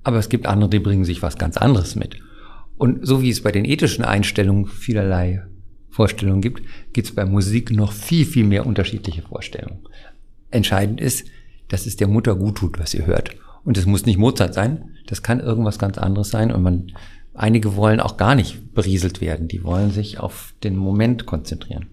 Aber 0.03 0.17
es 0.17 0.27
gibt 0.27 0.45
andere, 0.45 0.69
die 0.69 0.79
bringen 0.79 1.05
sich 1.05 1.21
was 1.21 1.37
ganz 1.37 1.55
anderes 1.55 1.95
mit. 1.95 2.17
Und 2.75 3.07
so 3.07 3.21
wie 3.21 3.29
es 3.29 3.43
bei 3.43 3.53
den 3.53 3.63
ethischen 3.63 4.03
Einstellungen 4.03 4.65
vielerlei 4.65 5.43
Vorstellungen 5.89 6.41
gibt, 6.41 6.63
gibt 6.91 7.07
es 7.07 7.15
bei 7.15 7.23
Musik 7.23 7.71
noch 7.71 7.93
viel, 7.93 8.25
viel 8.25 8.43
mehr 8.43 8.65
unterschiedliche 8.65 9.21
Vorstellungen. 9.21 9.87
Entscheidend 10.51 10.99
ist, 10.99 11.25
dass 11.69 11.85
es 11.85 11.95
der 11.95 12.09
Mutter 12.09 12.35
gut 12.35 12.57
tut, 12.57 12.77
was 12.77 12.91
sie 12.91 13.05
hört. 13.05 13.33
Und 13.63 13.77
es 13.77 13.85
muss 13.85 14.05
nicht 14.05 14.17
Mozart 14.17 14.53
sein, 14.53 14.97
das 15.07 15.23
kann 15.23 15.39
irgendwas 15.39 15.79
ganz 15.79 15.97
anderes 15.97 16.29
sein. 16.29 16.51
Und 16.51 16.61
man, 16.61 16.91
einige 17.33 17.77
wollen 17.77 18.01
auch 18.01 18.17
gar 18.17 18.35
nicht 18.35 18.73
berieselt 18.73 19.21
werden, 19.21 19.47
die 19.47 19.63
wollen 19.63 19.91
sich 19.91 20.19
auf 20.19 20.53
den 20.61 20.75
Moment 20.75 21.25
konzentrieren. 21.25 21.85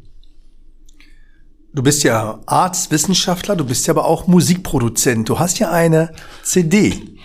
Du 1.75 1.83
bist 1.83 2.05
ja 2.05 2.41
Arzt, 2.45 2.91
Wissenschaftler, 2.91 3.57
du 3.57 3.65
bist 3.65 3.87
ja 3.87 3.95
aber 3.95 4.05
auch 4.05 4.27
Musikproduzent. 4.27 5.29
Du 5.29 5.39
hast 5.39 5.59
ja 5.59 5.71
eine 5.71 6.13
CD 6.43 7.17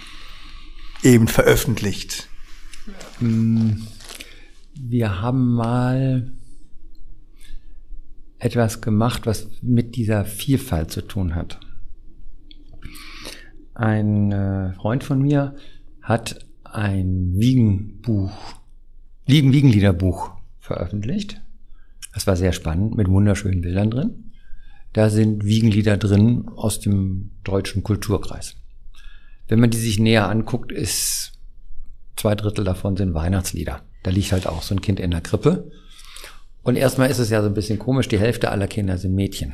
eben 1.04 1.28
veröffentlicht. 1.28 2.30
Hm, 3.20 3.88
wir 4.74 5.22
haben 5.22 5.54
mal 5.54 6.32
etwas 8.40 8.80
gemacht, 8.80 9.26
was 9.26 9.50
mit 9.62 9.98
dieser 9.98 10.24
Vielfalt 10.24 10.92
zu 10.92 11.02
tun 11.02 11.36
hat. 11.36 11.60
Ein 13.74 14.32
äh, 14.32 14.74
Freund 14.74 15.04
von 15.04 15.22
mir 15.22 15.56
hat 16.02 16.40
ein 16.64 17.34
Wiegenbuch, 17.36 18.32
Wiegen-Wiegenliederbuch 19.26 20.32
veröffentlicht. 20.60 21.42
Das 22.14 22.28
war 22.28 22.38
sehr 22.38 22.54
spannend, 22.54 22.96
mit 22.96 23.10
wunderschönen 23.10 23.62
Bildern 23.62 23.92
drin. 23.92 24.27
Da 24.98 25.12
sind 25.12 25.46
Wiegenlieder 25.46 25.96
drin 25.96 26.48
aus 26.56 26.80
dem 26.80 27.30
deutschen 27.44 27.84
Kulturkreis. 27.84 28.56
Wenn 29.48 29.60
man 29.60 29.70
die 29.70 29.78
sich 29.78 30.00
näher 30.00 30.28
anguckt, 30.28 30.72
ist 30.72 31.34
zwei 32.16 32.34
Drittel 32.34 32.66
davon 32.66 32.98
sind 32.98 33.14
Weihnachtslieder. 33.14 33.84
Da 34.02 34.10
liegt 34.10 34.32
halt 34.32 34.48
auch 34.48 34.64
so 34.64 34.74
ein 34.74 34.82
Kind 34.82 35.00
in 35.00 35.12
der 35.12 35.22
Krippe. 35.22 35.70
Und 36.64 36.78
erstmal 36.78 37.12
ist 37.12 37.20
es 37.20 37.30
ja 37.30 37.44
so 37.44 37.48
ein 37.48 37.54
bisschen 37.54 37.78
komisch, 37.78 38.08
die 38.08 38.18
Hälfte 38.18 38.50
aller 38.50 38.66
Kinder 38.66 38.98
sind 38.98 39.14
Mädchen. 39.14 39.54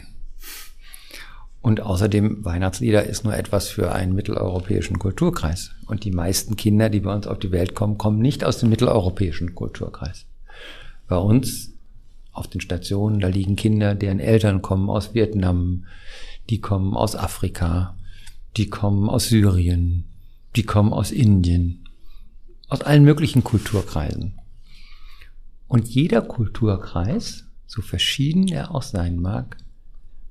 Und 1.60 1.82
außerdem, 1.82 2.46
Weihnachtslieder 2.46 3.04
ist 3.04 3.26
nur 3.26 3.36
etwas 3.36 3.68
für 3.68 3.92
einen 3.92 4.16
mitteleuropäischen 4.16 4.98
Kulturkreis. 4.98 5.72
Und 5.88 6.06
die 6.06 6.12
meisten 6.12 6.56
Kinder, 6.56 6.90
die 6.90 7.02
bei 7.02 7.14
uns 7.14 7.28
auf 7.28 7.40
die 7.40 7.52
Welt 7.52 7.76
kommen, 7.76 7.98
kommen 7.98 8.20
nicht 8.20 8.46
aus 8.46 8.60
dem 8.60 8.70
mitteleuropäischen 8.70 9.56
Kulturkreis. 9.56 10.26
Bei 11.10 11.18
uns 11.18 11.73
auf 12.34 12.48
den 12.48 12.62
Stationen, 12.62 13.19
da 13.19 13.28
liegen 13.28 13.56
Kinder, 13.56 13.96
deren 13.96 14.19
Eltern 14.19 14.62
kommen 14.62 14.89
aus 14.89 15.13
Vietnam, 15.13 15.86
die 16.50 16.60
kommen 16.60 16.96
aus 16.96 17.15
Afrika, 17.15 17.98
die 18.58 18.69
kommen 18.69 19.10
aus 19.10 19.30
Syrien, 19.30 20.06
die 20.56 20.63
kommen 20.63 20.91
aus 20.91 21.12
Indien, 21.12 21.88
aus 22.67 22.82
allen 22.82 23.04
möglichen 23.04 23.43
Kulturkreisen. 23.43 24.39
Und 25.67 25.88
jeder 25.88 26.22
Kulturkreis, 26.22 27.46
so 27.65 27.82
verschieden 27.82 28.48
er 28.48 28.76
auch 28.76 28.84
sein 28.84 29.17
mag, 29.17 29.58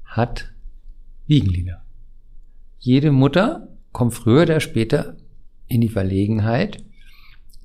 hat 0.05 0.53
Wiegenlieder. 1.27 1.83
Jede 2.79 3.13
Mutter 3.13 3.69
kommt 3.93 4.13
früher 4.13 4.43
oder 4.43 4.61
später 4.61 5.17
in 5.69 5.81
die 5.81 5.89
Verlegenheit, 5.89 6.85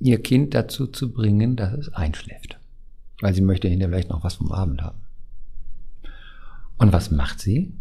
ihr 0.00 0.22
Kind 0.22 0.54
dazu 0.54 0.86
zu 0.86 1.12
bringen, 1.12 1.56
dass 1.56 1.72
es 1.74 1.88
einschläft. 1.92 2.57
Weil 3.20 3.34
sie 3.34 3.40
möchte 3.40 3.68
hinterher 3.68 3.90
vielleicht 3.90 4.10
noch 4.10 4.24
was 4.24 4.34
vom 4.34 4.52
Abend 4.52 4.82
haben. 4.82 4.98
Und 6.76 6.92
was 6.92 7.10
macht 7.10 7.40
sie? 7.40 7.72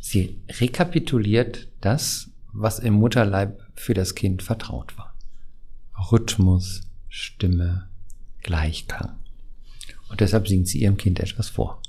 Sie 0.00 0.40
rekapituliert 0.60 1.68
das, 1.80 2.30
was 2.52 2.78
im 2.78 2.94
Mutterleib 2.94 3.60
für 3.74 3.94
das 3.94 4.14
Kind 4.14 4.42
vertraut 4.42 4.96
war. 4.98 5.14
Rhythmus, 6.10 6.82
Stimme, 7.08 7.88
Gleichklang. 8.42 9.16
Und 10.08 10.20
deshalb 10.20 10.48
singt 10.48 10.68
sie 10.68 10.80
ihrem 10.80 10.96
Kind 10.96 11.20
etwas 11.20 11.48
vor. 11.48 11.82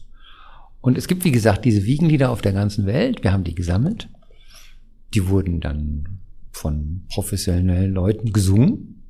Und 0.82 0.98
es 0.98 1.08
gibt, 1.08 1.24
wie 1.24 1.32
gesagt, 1.32 1.66
diese 1.66 1.86
Wiegenlieder 1.86 2.30
auf 2.30 2.42
der 2.42 2.54
ganzen 2.54 2.86
Welt. 2.86 3.24
Wir 3.24 3.32
haben 3.32 3.44
die 3.44 3.56
gesammelt. 3.56 4.10
Die 5.14 5.28
wurden 5.28 5.60
dann 5.60 6.20
von 6.52 7.04
professionellen 7.10 7.94
Leuten 7.94 8.32
gesungen. 8.32 9.04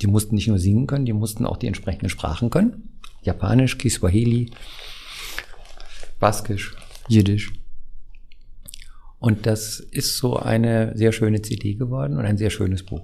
Die 0.00 0.06
mussten 0.06 0.34
nicht 0.34 0.48
nur 0.48 0.58
singen 0.58 0.86
können, 0.86 1.04
die 1.04 1.12
mussten 1.12 1.46
auch 1.46 1.56
die 1.56 1.66
entsprechenden 1.66 2.08
Sprachen 2.08 2.50
können. 2.50 2.88
Japanisch, 3.22 3.78
Kiswahili, 3.78 4.50
Baskisch, 6.20 6.76
Jiddisch. 7.08 7.52
Und 9.18 9.46
das 9.46 9.78
ist 9.78 10.18
so 10.18 10.36
eine 10.36 10.96
sehr 10.96 11.12
schöne 11.12 11.42
CD 11.42 11.74
geworden 11.74 12.18
und 12.18 12.24
ein 12.24 12.38
sehr 12.38 12.50
schönes 12.50 12.82
Buch. 12.82 13.02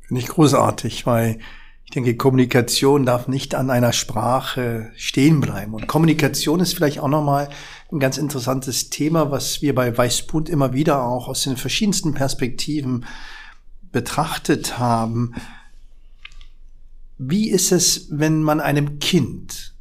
Finde 0.00 0.20
ich 0.20 0.28
großartig, 0.28 1.06
weil 1.06 1.38
ich 1.84 1.90
denke, 1.90 2.16
Kommunikation 2.16 3.06
darf 3.06 3.28
nicht 3.28 3.54
an 3.54 3.70
einer 3.70 3.92
Sprache 3.92 4.90
stehen 4.96 5.40
bleiben. 5.40 5.74
Und 5.74 5.86
Kommunikation 5.86 6.60
ist 6.60 6.74
vielleicht 6.74 6.98
auch 6.98 7.08
nochmal 7.08 7.48
ein 7.92 8.00
ganz 8.00 8.18
interessantes 8.18 8.90
Thema, 8.90 9.30
was 9.30 9.62
wir 9.62 9.74
bei 9.74 9.96
Weißbund 9.96 10.48
immer 10.48 10.72
wieder 10.72 11.04
auch 11.04 11.28
aus 11.28 11.42
den 11.42 11.56
verschiedensten 11.56 12.14
Perspektiven 12.14 13.04
betrachtet 13.92 14.78
haben. 14.78 15.34
Wie 17.18 17.50
ist 17.50 17.70
es, 17.72 18.08
wenn 18.10 18.42
man 18.42 18.60
einem 18.60 18.98
Kind, 18.98 19.76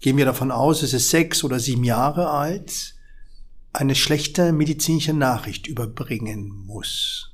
gehen 0.00 0.16
wir 0.16 0.24
davon 0.24 0.50
aus, 0.50 0.82
es 0.82 0.92
ist 0.92 1.10
sechs 1.10 1.44
oder 1.44 1.60
sieben 1.60 1.84
Jahre 1.84 2.30
alt, 2.30 2.94
eine 3.72 3.94
schlechte 3.94 4.52
medizinische 4.52 5.12
Nachricht 5.12 5.66
überbringen 5.66 6.48
muss? 6.48 7.32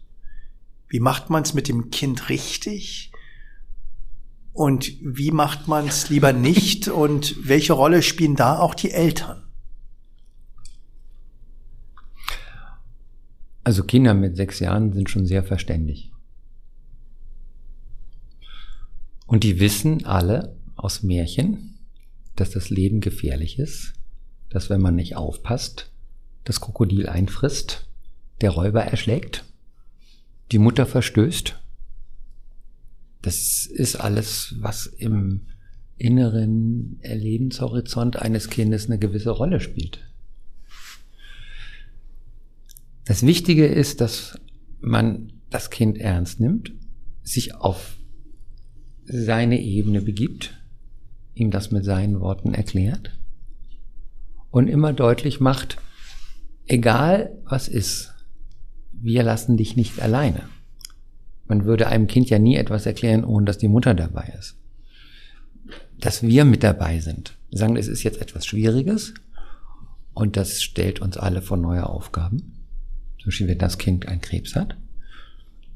Wie 0.89 1.01
macht 1.01 1.31
man 1.31 1.43
es 1.45 1.55
mit 1.55 1.69
dem 1.69 1.91
Kind 1.91 2.29
richtig? 2.29 3.13
Und 4.53 4.93
wie 5.01 5.31
macht 5.31 5.69
man 5.69 5.87
es 5.87 6.11
lieber 6.11 6.33
nicht? 6.33 6.89
Und 6.89 7.37
welche 7.47 7.73
Rolle 7.73 8.03
spielen 8.03 8.37
da 8.37 8.59
auch 8.59 8.75
die 8.75 8.91
Eltern? 8.91 9.45
Also 13.63 13.85
Kinder 13.85 14.15
mit 14.15 14.37
sechs 14.37 14.59
Jahren 14.59 14.93
sind 14.93 15.09
schon 15.09 15.27
sehr 15.27 15.45
verständig. 15.45 16.13
Und 19.31 19.45
die 19.45 19.61
wissen 19.61 20.05
alle 20.05 20.57
aus 20.75 21.03
Märchen, 21.03 21.79
dass 22.35 22.51
das 22.51 22.69
Leben 22.69 23.01
gefährlich 23.01 23.59
ist, 23.59 23.93
dass 24.49 24.71
wenn 24.71 24.81
man 24.81 24.97
nicht 24.97 25.17
aufpasst, 25.17 25.91
das 26.45 26.61
Krokodil 26.61 27.09
einfrisst, 27.09 27.87
der 28.41 28.51
Räuber 28.51 28.83
erschlägt, 28.83 29.45
die 30.51 30.59
Mutter 30.59 30.85
verstößt 30.85 31.61
das 33.23 33.67
ist 33.67 33.97
alles, 33.97 34.55
was 34.61 34.87
im 34.87 35.43
inneren 35.99 36.99
Lebenshorizont 37.03 38.17
eines 38.17 38.49
Kindes 38.49 38.87
eine 38.87 38.99
gewisse 38.99 39.31
Rolle 39.31 39.61
spielt. 39.61 40.01
Das 43.05 43.25
Wichtige 43.25 43.67
ist, 43.67 44.01
dass 44.01 44.39
man 44.81 45.33
das 45.51 45.69
Kind 45.69 45.99
ernst 45.99 46.41
nimmt, 46.41 46.73
sich 47.23 47.55
auf 47.55 47.99
seine 49.05 49.61
Ebene 49.61 50.01
begibt, 50.01 50.55
ihm 51.35 51.51
das 51.51 51.71
mit 51.71 51.85
seinen 51.85 52.21
Worten 52.21 52.55
erklärt 52.55 53.19
und 54.51 54.69
immer 54.69 54.93
deutlich 54.93 55.41
macht, 55.41 55.79
egal 56.67 57.37
was 57.45 57.69
ist, 57.69 58.15
wir 58.93 59.23
lassen 59.23 59.57
dich 59.57 59.77
nicht 59.77 60.01
alleine. 60.01 60.43
Man 61.47 61.65
würde 61.65 61.89
einem 61.89 62.07
Kind 62.07 62.31
ja 62.31 62.39
nie 62.39 62.57
etwas 62.57 62.87
erklären, 62.87 63.25
ohne 63.25 63.47
dass 63.47 63.59
die 63.59 63.69
Mutter 63.69 63.95
dabei 63.95 64.35
ist. 64.39 64.57
Dass 65.99 66.23
wir 66.23 66.45
mit 66.45 66.63
dabei 66.63 67.01
sind. 67.01 67.37
Wir 67.51 67.59
sagen, 67.59 67.77
es 67.77 67.89
ist 67.89 68.03
jetzt 68.03 68.21
etwas 68.21 68.47
Schwieriges 68.47 69.15
und 70.15 70.37
das 70.37 70.63
stellt 70.63 71.01
uns 71.01 71.17
alle 71.17 71.43
vor 71.43 71.57
neue 71.57 71.87
Aufgaben. 71.87 72.67
Zum 73.19 73.27
Beispiel, 73.27 73.49
wenn 73.49 73.59
das 73.59 73.79
Kind 73.79 74.07
einen 74.07 74.21
Krebs 74.21 74.55
hat. 74.55 74.77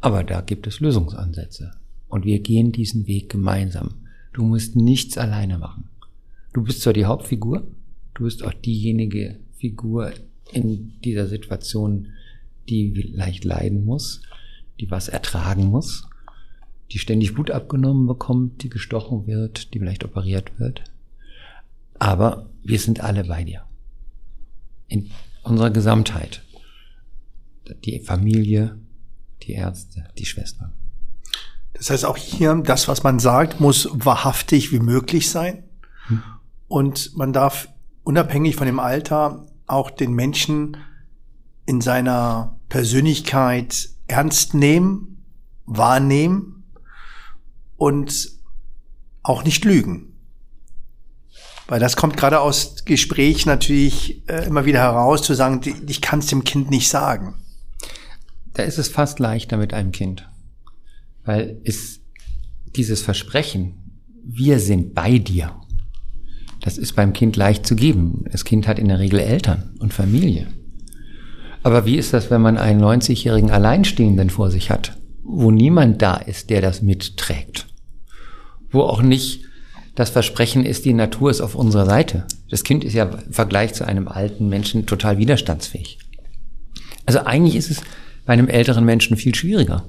Aber 0.00 0.22
da 0.22 0.40
gibt 0.40 0.66
es 0.66 0.80
Lösungsansätze. 0.80 1.72
Und 2.08 2.24
wir 2.24 2.40
gehen 2.40 2.72
diesen 2.72 3.06
Weg 3.06 3.28
gemeinsam. 3.28 3.94
Du 4.32 4.44
musst 4.44 4.76
nichts 4.76 5.18
alleine 5.18 5.58
machen. 5.58 5.88
Du 6.52 6.62
bist 6.62 6.82
zwar 6.82 6.92
die 6.92 7.04
Hauptfigur, 7.04 7.66
du 8.14 8.24
bist 8.24 8.44
auch 8.44 8.52
diejenige 8.52 9.40
Figur 9.56 10.12
in 10.52 10.92
dieser 11.04 11.26
Situation, 11.26 12.08
die 12.68 12.92
vielleicht 12.92 13.44
leiden 13.44 13.84
muss, 13.84 14.22
die 14.80 14.90
was 14.90 15.08
ertragen 15.08 15.64
muss, 15.64 16.08
die 16.92 16.98
ständig 16.98 17.34
Blut 17.34 17.50
abgenommen 17.50 18.06
bekommt, 18.06 18.62
die 18.62 18.68
gestochen 18.68 19.26
wird, 19.26 19.74
die 19.74 19.78
vielleicht 19.78 20.04
operiert 20.04 20.58
wird. 20.58 20.84
Aber 21.98 22.50
wir 22.62 22.78
sind 22.78 23.00
alle 23.00 23.24
bei 23.24 23.44
dir. 23.44 23.64
In 24.88 25.10
unserer 25.42 25.70
Gesamtheit. 25.70 26.42
Die 27.84 27.98
Familie, 28.00 28.78
die 29.42 29.52
Ärzte, 29.52 30.08
die 30.18 30.26
Schwestern. 30.26 30.72
Das 31.74 31.90
heißt 31.90 32.04
auch 32.04 32.16
hier, 32.16 32.54
das, 32.64 32.88
was 32.88 33.02
man 33.02 33.18
sagt, 33.18 33.60
muss 33.60 33.88
wahrhaftig 33.92 34.72
wie 34.72 34.80
möglich 34.80 35.30
sein. 35.30 35.64
Hm. 36.06 36.22
Und 36.68 37.16
man 37.16 37.32
darf 37.32 37.68
unabhängig 38.04 38.56
von 38.56 38.66
dem 38.66 38.80
Alter 38.80 39.46
auch 39.66 39.90
den 39.90 40.12
Menschen 40.12 40.76
in 41.66 41.80
seiner 41.80 42.58
Persönlichkeit 42.68 43.88
ernst 44.06 44.54
nehmen, 44.54 45.24
wahrnehmen 45.66 46.64
und 47.76 48.30
auch 49.22 49.44
nicht 49.44 49.64
lügen. 49.64 50.14
Weil 51.66 51.80
das 51.80 51.96
kommt 51.96 52.16
gerade 52.16 52.40
aus 52.40 52.84
Gespräch 52.84 53.46
natürlich 53.46 54.28
äh, 54.28 54.46
immer 54.46 54.66
wieder 54.66 54.80
heraus, 54.80 55.22
zu 55.22 55.34
sagen, 55.34 55.60
ich 55.87 56.02
kann 56.02 56.18
es 56.18 56.26
dem 56.26 56.44
Kind 56.44 56.70
nicht 56.70 56.90
sagen. 56.90 57.34
Da 58.52 58.62
ist 58.64 58.78
es 58.78 58.88
fast 58.88 59.18
leichter 59.18 59.56
mit 59.56 59.72
einem 59.72 59.90
Kind. 59.90 60.28
Weil 61.24 61.60
es 61.64 62.00
dieses 62.76 63.02
Versprechen, 63.02 63.74
wir 64.24 64.58
sind 64.58 64.94
bei 64.94 65.18
dir, 65.18 65.54
das 66.60 66.78
ist 66.78 66.96
beim 66.96 67.12
Kind 67.12 67.37
leicht 67.37 67.66
zu 67.66 67.76
geben. 67.76 68.24
Das 68.30 68.44
Kind 68.44 68.66
hat 68.66 68.78
in 68.78 68.88
der 68.88 68.98
Regel 68.98 69.20
Eltern 69.20 69.74
und 69.80 69.92
Familie. 69.92 70.46
Aber 71.62 71.84
wie 71.84 71.96
ist 71.96 72.12
das, 72.12 72.30
wenn 72.30 72.40
man 72.40 72.56
einen 72.56 72.82
90-jährigen 72.82 73.50
Alleinstehenden 73.50 74.30
vor 74.30 74.50
sich 74.50 74.70
hat, 74.70 74.96
wo 75.22 75.50
niemand 75.50 76.00
da 76.02 76.16
ist, 76.16 76.50
der 76.50 76.60
das 76.60 76.82
mitträgt? 76.82 77.66
Wo 78.70 78.82
auch 78.82 79.02
nicht 79.02 79.44
das 79.94 80.10
Versprechen 80.10 80.64
ist, 80.64 80.84
die 80.84 80.92
Natur 80.92 81.30
ist 81.30 81.40
auf 81.40 81.54
unserer 81.54 81.87
Seite. 81.87 82.26
Das 82.50 82.64
Kind 82.64 82.82
ist 82.84 82.94
ja 82.94 83.04
im 83.04 83.32
Vergleich 83.32 83.74
zu 83.74 83.87
einem 83.87 84.08
alten 84.08 84.48
Menschen 84.48 84.87
total 84.87 85.18
widerstandsfähig. 85.18 85.98
Also 87.06 87.20
eigentlich 87.20 87.56
ist 87.56 87.70
es 87.70 87.80
bei 88.24 88.32
einem 88.32 88.48
älteren 88.48 88.84
Menschen 88.84 89.16
viel 89.16 89.34
schwieriger. 89.34 89.87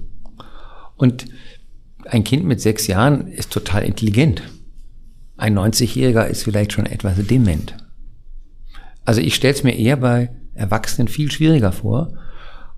Und 0.95 1.25
ein 2.05 2.23
Kind 2.23 2.45
mit 2.45 2.61
sechs 2.61 2.87
Jahren 2.87 3.27
ist 3.27 3.51
total 3.51 3.83
intelligent. 3.83 4.43
Ein 5.37 5.57
90-Jähriger 5.57 6.25
ist 6.27 6.43
vielleicht 6.43 6.73
schon 6.73 6.85
etwas 6.85 7.17
dement. 7.27 7.75
Also 9.03 9.21
ich 9.21 9.35
stelle 9.35 9.53
es 9.53 9.63
mir 9.63 9.77
eher 9.77 9.97
bei 9.97 10.31
Erwachsenen 10.53 11.07
viel 11.07 11.31
schwieriger 11.31 11.71
vor, 11.71 12.13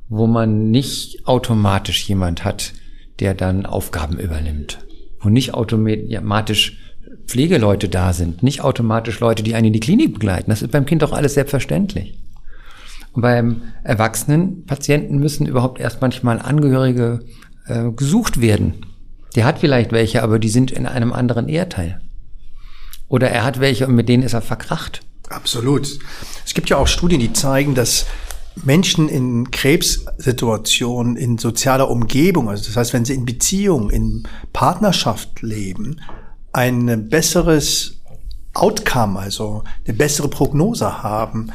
wo 0.09 0.27
man 0.27 0.71
nicht 0.71 1.27
automatisch 1.27 2.07
jemand 2.07 2.43
hat, 2.43 2.73
der 3.19 3.33
dann 3.33 3.65
Aufgaben 3.65 4.19
übernimmt. 4.19 4.79
Wo 5.19 5.29
nicht 5.29 5.53
automatisch 5.53 6.79
Pflegeleute 7.25 7.89
da 7.89 8.13
sind, 8.13 8.43
nicht 8.43 8.61
automatisch 8.61 9.19
Leute, 9.19 9.43
die 9.43 9.55
einen 9.55 9.67
in 9.67 9.73
die 9.73 9.79
Klinik 9.79 10.13
begleiten. 10.13 10.49
Das 10.49 10.61
ist 10.61 10.71
beim 10.71 10.85
Kind 10.85 11.01
doch 11.01 11.11
alles 11.11 11.33
selbstverständlich. 11.33 12.17
Und 13.13 13.21
beim 13.21 13.63
erwachsenen 13.83 14.65
Patienten 14.65 15.17
müssen 15.17 15.45
überhaupt 15.45 15.79
erst 15.79 16.01
manchmal 16.01 16.39
Angehörige 16.39 17.21
äh, 17.67 17.91
gesucht 17.91 18.41
werden. 18.41 18.85
Der 19.35 19.45
hat 19.45 19.59
vielleicht 19.59 19.91
welche, 19.91 20.23
aber 20.23 20.39
die 20.39 20.49
sind 20.49 20.71
in 20.71 20.85
einem 20.85 21.13
anderen 21.13 21.49
Erdteil. 21.49 22.01
Oder 23.07 23.29
er 23.29 23.43
hat 23.43 23.59
welche 23.59 23.87
und 23.87 23.95
mit 23.95 24.09
denen 24.09 24.23
ist 24.23 24.33
er 24.33 24.41
verkracht. 24.41 25.01
Absolut. 25.29 25.99
Es 26.45 26.53
gibt 26.53 26.69
ja 26.69 26.77
auch 26.77 26.87
Studien, 26.87 27.19
die 27.19 27.33
zeigen, 27.33 27.75
dass 27.75 28.05
Menschen 28.63 29.09
in 29.09 29.51
Krebssituationen, 29.51 31.15
in 31.15 31.37
sozialer 31.37 31.89
Umgebung, 31.89 32.49
also 32.49 32.65
das 32.65 32.75
heißt, 32.75 32.93
wenn 32.93 33.05
sie 33.05 33.13
in 33.13 33.25
Beziehung, 33.25 33.89
in 33.89 34.23
Partnerschaft 34.53 35.41
leben, 35.41 36.01
ein 36.53 37.09
besseres 37.09 38.01
Outcome, 38.53 39.19
also 39.19 39.63
eine 39.85 39.95
bessere 39.95 40.27
Prognose 40.27 41.03
haben. 41.03 41.51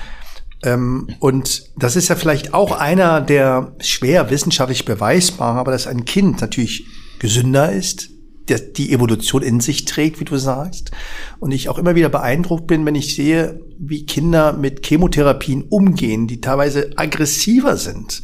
Ähm, 0.63 1.09
und 1.21 1.71
das 1.77 1.97
ist 1.97 2.09
ja 2.09 2.17
vielleicht 2.17 2.55
auch 2.55 2.73
einer 2.73 3.21
der 3.21 3.75
schwer 3.81 4.31
wissenschaftlich 4.31 4.85
beweisbaren, 4.85 5.59
aber 5.59 5.73
dass 5.73 5.87
ein 5.87 6.05
Kind 6.05 6.41
natürlich 6.41 6.87
gesünder 7.19 7.73
ist, 7.73 8.11
der 8.49 8.59
die 8.59 8.93
Evolution 8.93 9.43
in 9.43 9.61
sich 9.61 9.85
trägt, 9.85 10.19
wie 10.19 10.25
du 10.25 10.37
sagst. 10.37 10.91
Und 11.39 11.53
ich 11.53 11.69
auch 11.69 11.79
immer 11.79 11.95
wieder 11.95 12.09
beeindruckt 12.09 12.67
bin, 12.67 12.85
wenn 12.85 12.97
ich 12.97 13.15
sehe, 13.15 13.61
wie 13.79 14.05
Kinder 14.05 14.53
mit 14.53 14.85
Chemotherapien 14.85 15.63
umgehen, 15.63 16.27
die 16.27 16.41
teilweise 16.41 16.91
aggressiver 16.97 17.77
sind 17.77 18.23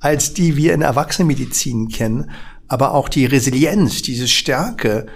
als 0.00 0.34
die 0.34 0.56
wir 0.56 0.74
in 0.74 0.82
Erwachsenenmedizin 0.82 1.88
kennen, 1.88 2.30
aber 2.68 2.94
auch 2.94 3.08
die 3.08 3.26
Resilienz, 3.26 4.02
diese 4.02 4.28
Stärke 4.28 5.06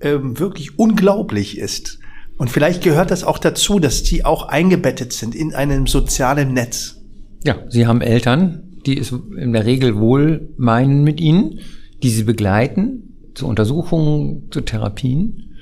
ähm, 0.00 0.38
wirklich 0.38 0.78
unglaublich 0.78 1.58
ist. 1.58 1.98
Und 2.36 2.50
vielleicht 2.50 2.82
gehört 2.82 3.10
das 3.10 3.24
auch 3.24 3.38
dazu, 3.38 3.78
dass 3.78 4.02
die 4.02 4.24
auch 4.24 4.48
eingebettet 4.48 5.12
sind 5.12 5.34
in 5.34 5.54
einem 5.54 5.86
sozialen 5.86 6.52
Netz. 6.52 7.00
Ja, 7.44 7.56
sie 7.68 7.86
haben 7.86 8.00
Eltern, 8.00 8.78
die 8.84 8.98
es 8.98 9.12
in 9.12 9.52
der 9.52 9.64
Regel 9.64 9.98
wohl 9.98 10.50
meinen 10.56 11.02
mit 11.02 11.20
ihnen, 11.20 11.60
die 12.02 12.10
sie 12.10 12.24
begleiten, 12.24 13.14
zu 13.34 13.46
Untersuchungen, 13.46 14.50
zu 14.50 14.60
Therapien. 14.60 15.56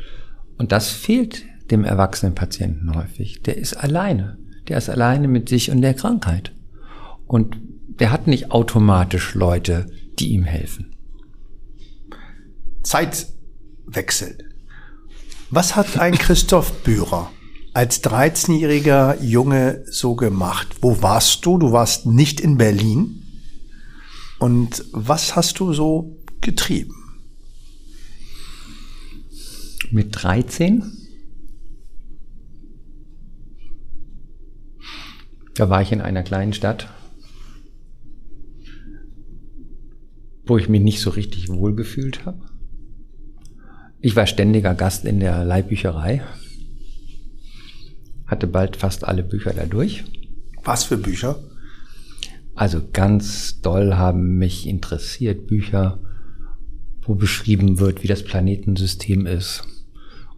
Und 0.59 0.73
das 0.73 0.91
fehlt 0.91 1.45
dem 1.71 1.85
erwachsenen 1.85 2.35
Patienten 2.35 2.95
häufig. 2.95 3.43
Der 3.43 3.57
ist 3.57 3.75
alleine. 3.75 4.39
Der 4.69 4.79
ist 4.79 4.89
alleine 4.89 5.29
mit 5.29 5.49
sich 5.49 5.71
und 5.71 5.81
der 5.81 5.95
Krankheit. 5.95 6.53
Und 7.27 7.57
der 8.01 8.11
hat 8.11 8.27
nicht 8.27 8.51
automatisch 8.51 9.35
Leute, 9.35 9.87
die 10.19 10.33
ihm 10.33 10.45
helfen. 10.45 10.91
Zeitwechsel. 12.83 14.54
Was 15.55 15.77
hat 15.77 15.99
ein 15.99 16.15
Christoph 16.15 16.83
Bührer 16.83 17.31
als 17.73 18.03
13-jähriger 18.03 19.23
Junge 19.23 19.85
so 19.89 20.17
gemacht? 20.17 20.69
Wo 20.81 21.01
warst 21.01 21.47
du? 21.47 21.59
Du 21.59 21.71
warst 21.71 22.07
nicht 22.07 22.41
in 22.41 22.59
Berlin. 22.59 23.23
Und 24.41 24.85
was 24.93 25.37
hast 25.37 25.61
du 25.61 25.73
so 25.73 26.17
getrieben? 26.41 26.95
mit 29.95 30.09
13. 30.11 30.83
Da 35.55 35.71
war 35.71 35.83
ich 35.83 35.93
in 35.93 36.01
einer 36.01 36.25
kleinen 36.25 36.53
Stadt, 36.53 36.89
wo 40.47 40.59
ich 40.59 40.69
mich 40.69 40.83
nicht 40.83 41.01
so 41.01 41.11
richtig 41.11 41.49
wohlgefühlt 41.49 42.27
habe. 42.27 42.54
Ich 44.05 44.17
war 44.17 44.27
ständiger 44.27 44.75
Gast 44.75 45.07
in 45.07 45.19
der 45.19 45.47
Leihbücherei, 45.47 46.21
hatte 48.27 48.47
bald 48.47 48.77
fast 48.77 49.09
alle 49.09 49.23
Bücher 49.23 49.55
da 49.55 49.65
durch. 49.65 50.05
Was 50.63 50.85
für 50.85 50.99
Bücher? 50.99 51.39
Also 52.55 52.83
ganz 52.93 53.63
doll 53.63 53.95
haben 53.95 54.37
mich 54.37 54.67
interessiert 54.67 55.47
Bücher, 55.47 56.01
wo 57.01 57.15
beschrieben 57.15 57.81
wird, 57.81 58.03
wie 58.03 58.07
das 58.07 58.23
Planetensystem 58.25 59.25
ist, 59.25 59.63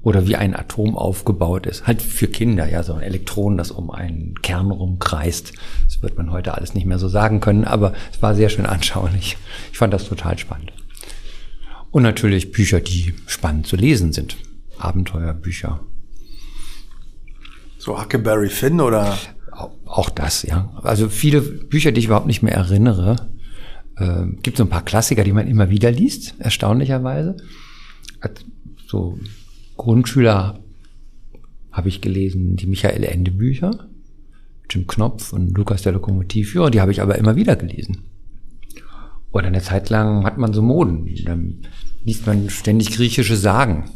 oder 0.00 0.29
wie 0.29 0.37
ein 0.37 0.55
Atom 0.55 0.96
aufgebaut 0.96 1.66
ist. 1.66 1.88
Halt 1.88 2.02
für 2.02 2.29
Kinder, 2.29 2.70
ja, 2.70 2.85
so 2.85 2.92
ein 2.92 3.02
Elektron, 3.02 3.57
das 3.57 3.72
um 3.72 3.90
einen 3.90 4.37
Kern 4.42 4.70
rumkreist. 4.70 5.55
Das 5.87 6.02
wird 6.02 6.16
man 6.16 6.31
heute 6.31 6.55
alles 6.55 6.74
nicht 6.74 6.87
mehr 6.87 7.00
so 7.00 7.09
sagen 7.09 7.40
können, 7.40 7.64
aber 7.64 7.94
es 8.12 8.22
war 8.22 8.37
sehr 8.37 8.48
schön 8.48 8.66
anschaulich. 8.66 9.37
Ich 9.72 9.79
fand 9.79 9.92
das 9.92 10.09
total 10.09 10.38
spannend. 10.38 10.72
Und 11.90 12.03
natürlich 12.03 12.53
Bücher, 12.53 12.81
die 12.81 13.14
spannend 13.27 13.66
zu 13.66 13.77
lesen 13.77 14.12
sind. 14.12 14.37
Abenteuerbücher. 14.79 15.81
So 17.79 18.01
Huckleberry 18.01 18.49
Finn 18.49 18.81
oder? 18.81 19.16
Auch 19.87 20.11
das, 20.11 20.42
ja. 20.42 20.72
Also 20.83 21.09
viele 21.09 21.40
Bücher, 21.40 21.92
die 21.92 22.01
ich 22.01 22.07
überhaupt 22.07 22.27
nicht 22.27 22.42
mehr 22.42 22.55
erinnere. 22.55 23.29
Äh, 23.96 24.27
gibt 24.42 24.59
so 24.59 24.64
ein 24.64 24.68
paar 24.68 24.85
Klassiker, 24.85 25.25
die 25.25 25.33
man 25.33 25.46
immer 25.46 25.70
wieder 25.70 25.90
liest, 25.90 26.35
erstaunlicherweise. 26.38 27.37
So 28.87 29.18
Grundschüler 29.77 30.59
habe 31.72 31.88
ich 31.88 32.01
gelesen 32.01 32.57
die 32.57 32.66
Michael 32.66 33.05
Ende 33.05 33.31
Bücher, 33.31 33.88
Jim 34.68 34.87
Knopf 34.87 35.33
und 35.33 35.57
Lukas 35.57 35.83
der 35.83 35.92
Lokomotivführer, 35.92 36.70
die 36.70 36.81
habe 36.81 36.92
ich 36.92 37.01
aber 37.01 37.16
immer 37.16 37.37
wieder 37.37 37.57
gelesen. 37.57 38.03
Oder 39.37 39.49
eine 39.49 39.62
Zeit 39.62 39.90
lang 39.90 40.25
hat 40.25 40.38
man 40.38 40.55
so 40.55 40.62
Moden, 40.62 41.14
dann 41.27 41.59
liest 42.05 42.27
man 42.27 42.49
ständig 42.49 42.92
griechische 42.92 43.37
Sagen. 43.37 43.90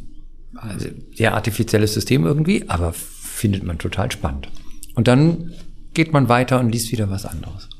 Also 0.54 0.88
sehr 1.14 1.34
artifizielles 1.34 1.94
System 1.94 2.26
irgendwie, 2.26 2.68
aber 2.68 2.92
findet 2.92 3.62
man 3.62 3.78
total 3.78 4.12
spannend. 4.12 4.48
Und 4.94 5.08
dann 5.08 5.52
geht 5.94 6.12
man 6.12 6.28
weiter 6.28 6.60
und 6.60 6.70
liest 6.70 6.92
wieder 6.92 7.08
was 7.08 7.24
anderes. 7.24 7.70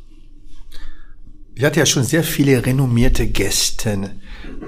Ich 1.55 1.63
hatte 1.63 1.81
ja 1.81 1.85
schon 1.85 2.05
sehr 2.05 2.25
viele 2.25 2.65
renommierte 2.65 3.27
Gäste 3.27 4.13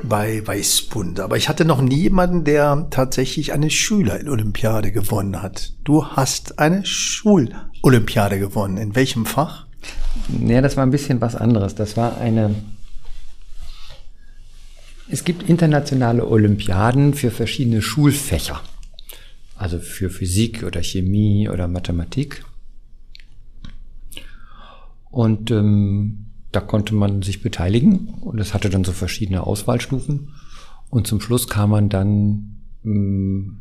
bei 0.02 0.46
Weißbund, 0.46 1.20
aber 1.20 1.38
ich 1.38 1.48
hatte 1.48 1.64
noch 1.64 1.81
nie 1.81 2.02
jemanden, 2.02 2.44
der 2.44 2.88
tatsächlich 2.90 3.55
eine 3.55 3.70
Schüler-Olympiade 3.70 4.92
gewonnen 4.92 5.40
hat. 5.40 5.72
Du 5.85 6.05
hast 6.05 6.59
eine 6.59 6.85
Schul-Olympiade 6.85 8.38
gewonnen. 8.38 8.76
In 8.76 8.94
welchem 8.94 9.24
Fach? 9.24 9.66
Ja, 10.46 10.61
das 10.61 10.76
war 10.76 10.85
ein 10.85 10.90
bisschen 10.90 11.22
was 11.22 11.35
anderes. 11.35 11.74
Das 11.74 11.96
war 11.96 12.18
eine. 12.18 12.55
Es 15.12 15.25
gibt 15.25 15.42
internationale 15.42 16.27
Olympiaden 16.27 17.12
für 17.12 17.31
verschiedene 17.31 17.83
Schulfächer. 17.83 18.62
Also 19.55 19.79
für 19.79 20.09
Physik 20.09 20.62
oder 20.62 20.83
Chemie 20.83 21.51
oder 21.51 21.68
Mathematik. 21.68 22.46
Und 25.11 25.51
ähm, 25.51 26.29
da 26.51 26.62
konnte 26.62 26.94
man 26.94 27.20
sich 27.20 27.42
beteiligen 27.42 28.09
und 28.22 28.38
es 28.40 28.55
hatte 28.55 28.70
dann 28.70 28.85
so 28.85 28.92
verschiedene 28.92 29.46
Auswahlstufen. 29.46 30.33
Und 30.88 31.07
zum 31.07 31.20
Schluss 31.20 31.46
kam 31.46 31.68
man 31.68 31.90
dann 31.90 32.62
ähm, 32.83 33.59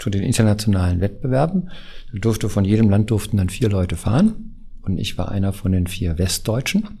zu 0.00 0.10
den 0.10 0.24
internationalen 0.24 1.00
Wettbewerben. 1.00 1.70
Da 2.12 2.18
durfte 2.18 2.48
von 2.48 2.64
jedem 2.64 2.90
Land 2.90 3.12
durften 3.12 3.36
dann 3.36 3.48
vier 3.48 3.68
Leute 3.68 3.94
fahren 3.94 4.56
und 4.82 4.98
ich 4.98 5.16
war 5.16 5.30
einer 5.30 5.52
von 5.52 5.70
den 5.70 5.86
vier 5.86 6.18
Westdeutschen. 6.18 6.98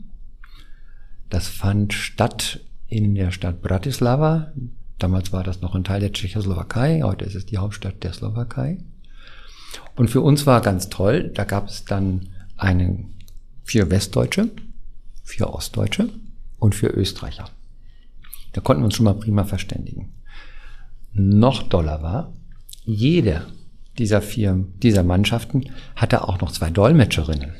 Das 1.28 1.48
fand 1.48 1.92
statt 1.92 2.60
in 2.92 3.14
der 3.14 3.30
Stadt 3.30 3.62
Bratislava. 3.62 4.52
Damals 4.98 5.32
war 5.32 5.42
das 5.42 5.62
noch 5.62 5.74
ein 5.74 5.84
Teil 5.84 6.00
der 6.00 6.12
Tschechoslowakei, 6.12 7.00
heute 7.02 7.24
ist 7.24 7.34
es 7.34 7.46
die 7.46 7.56
Hauptstadt 7.56 8.04
der 8.04 8.12
Slowakei. 8.12 8.78
Und 9.96 10.10
für 10.10 10.20
uns 10.20 10.46
war 10.46 10.60
ganz 10.60 10.90
toll, 10.90 11.30
da 11.34 11.44
gab 11.44 11.68
es 11.68 11.86
dann 11.86 12.28
eine 12.56 13.04
vier 13.64 13.90
Westdeutsche, 13.90 14.50
für 15.24 15.52
Ostdeutsche 15.54 16.10
und 16.58 16.74
für 16.74 16.88
Österreicher. 16.88 17.46
Da 18.52 18.60
konnten 18.60 18.82
wir 18.82 18.86
uns 18.86 18.96
schon 18.96 19.04
mal 19.04 19.14
prima 19.14 19.44
verständigen. 19.44 20.12
Noch 21.14 21.62
doller 21.62 22.02
war, 22.02 22.34
jede 22.84 23.46
dieser 23.98 24.20
vier, 24.20 24.66
dieser 24.82 25.02
Mannschaften 25.02 25.64
hatte 25.96 26.28
auch 26.28 26.40
noch 26.40 26.52
zwei 26.52 26.70
Dolmetscherinnen. 26.70 27.54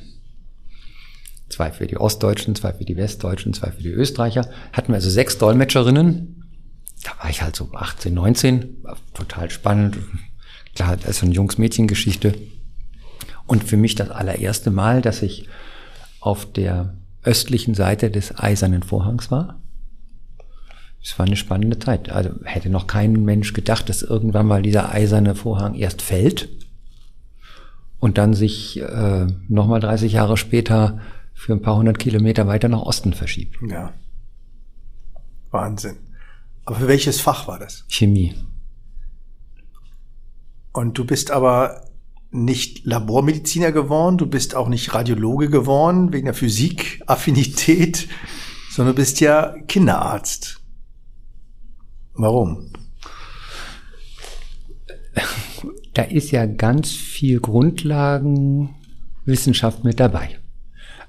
Zwei 1.53 1.71
für 1.71 1.87
die 1.87 1.99
Ostdeutschen, 1.99 2.55
zwei 2.55 2.73
für 2.73 2.87
die 2.87 2.97
Westdeutschen, 2.97 3.53
zwei 3.53 3.71
für 3.73 3.83
die 3.83 3.91
Österreicher. 3.91 4.49
Hatten 4.73 4.89
wir 4.89 4.95
also 4.95 5.11
sechs 5.11 5.37
Dolmetscherinnen. 5.37 6.51
Da 7.05 7.11
war 7.23 7.29
ich 7.29 7.43
halt 7.43 7.57
so 7.57 7.69
18, 7.75 8.15
19. 8.15 8.79
War 8.83 8.97
total 9.13 9.51
spannend. 9.51 9.99
Klar, 10.75 10.97
das 10.97 11.11
ist 11.11 11.19
so 11.19 11.27
eine 11.27 11.35
Jungs-Mädchen-Geschichte. 11.35 12.35
Und 13.47 13.65
für 13.65 13.77
mich 13.77 13.97
das 13.97 14.09
allererste 14.09 14.71
Mal, 14.71 15.03
dass 15.03 15.21
ich 15.21 15.47
auf 16.21 16.51
der 16.51 16.95
östlichen 17.23 17.75
Seite 17.75 18.11
des 18.11 18.39
Eisernen 18.39 18.83
Vorhangs 18.83 19.31
war. 19.31 19.61
Es 21.05 21.19
war 21.19 21.27
eine 21.27 21.37
spannende 21.37 21.79
Zeit. 21.79 22.11
Also 22.11 22.31
hätte 22.45 22.71
noch 22.71 22.87
kein 22.87 23.25
Mensch 23.27 23.53
gedacht, 23.53 23.91
dass 23.91 24.01
irgendwann 24.01 24.47
mal 24.47 24.63
dieser 24.63 24.91
eiserne 24.91 25.35
Vorhang 25.35 25.75
erst 25.75 26.01
fällt 26.01 26.49
und 27.99 28.17
dann 28.17 28.33
sich 28.33 28.81
äh, 28.81 29.27
nochmal 29.49 29.81
30 29.81 30.15
Jahre 30.15 30.39
später 30.39 30.99
für 31.43 31.53
ein 31.55 31.61
paar 31.61 31.77
hundert 31.77 31.99
Kilometer 31.99 32.47
weiter 32.47 32.69
nach 32.69 32.83
Osten 32.83 33.15
verschiebt. 33.15 33.59
Ja. 33.69 33.93
Wahnsinn. 35.51 35.97
Aber 36.65 36.77
für 36.77 36.87
welches 36.87 37.21
Fach 37.21 37.49
war 37.49 37.59
das? 37.59 37.85
Chemie. 37.89 38.37
Und 40.73 40.97
du 40.97 41.05
bist 41.05 41.33
aber 41.33 41.89
nicht 42.31 42.87
Labormediziner 42.87 43.73
geworden, 43.73 44.19
du 44.19 44.27
bist 44.27 44.55
auch 44.55 44.69
nicht 44.69 44.95
Radiologe 44.95 45.51
geworden 45.51 46.13
wegen 46.13 46.27
der 46.27 46.35
Physik-Affinität, 46.35 48.07
sondern 48.71 48.95
du 48.95 49.03
bist 49.03 49.19
ja 49.19 49.57
Kinderarzt. 49.67 50.61
Warum? 52.15 52.71
Da 55.93 56.03
ist 56.03 56.31
ja 56.31 56.47
ganz 56.47 56.93
viel 56.93 57.41
Grundlagenwissenschaft 57.41 59.83
mit 59.83 59.99
dabei. 59.99 60.39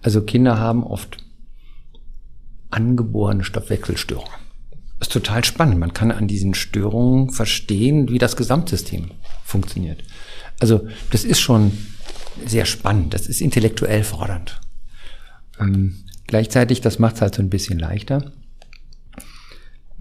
Also 0.04 0.22
Kinder 0.22 0.60
haben 0.60 0.84
oft 0.84 1.18
angeborene 2.70 3.44
Stoffwechselstörungen. 3.44 4.32
Das 5.00 5.08
ist 5.08 5.14
total 5.14 5.44
spannend. 5.44 5.80
Man 5.80 5.94
kann 5.94 6.12
an 6.12 6.28
diesen 6.28 6.54
Störungen 6.54 7.30
verstehen, 7.30 8.10
wie 8.10 8.20
das 8.20 8.36
Gesamtsystem 8.36 9.12
funktioniert. 9.44 10.04
Also 10.60 10.88
das 11.12 11.24
ist 11.24 11.40
schon 11.40 11.72
sehr 12.46 12.66
spannend. 12.66 13.14
Das 13.14 13.28
ist 13.28 13.42
intellektuell 13.42 14.04
fordernd. 14.04 14.62
Ähm, 15.60 16.04
gleichzeitig, 16.28 16.82
das 16.82 17.00
macht 17.00 17.16
es 17.16 17.22
halt 17.22 17.36
so 17.36 17.42
ein 17.42 17.50
bisschen 17.50 17.80
leichter. 17.80 18.32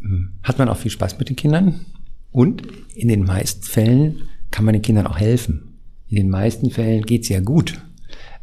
Ähm, 0.03 0.35
hat 0.43 0.59
man 0.59 0.69
auch 0.69 0.77
viel 0.77 0.91
Spaß 0.91 1.19
mit 1.19 1.29
den 1.29 1.37
Kindern. 1.37 1.87
Und 2.31 2.63
in 2.95 3.09
den 3.09 3.25
meisten 3.25 3.63
Fällen 3.63 4.29
kann 4.51 4.65
man 4.65 4.73
den 4.73 4.83
Kindern 4.83 5.07
auch 5.07 5.19
helfen. 5.19 5.79
In 6.09 6.17
den 6.17 6.31
meisten 6.31 6.71
Fällen 6.71 7.05
geht's 7.05 7.29
ja 7.29 7.41
gut. 7.41 7.83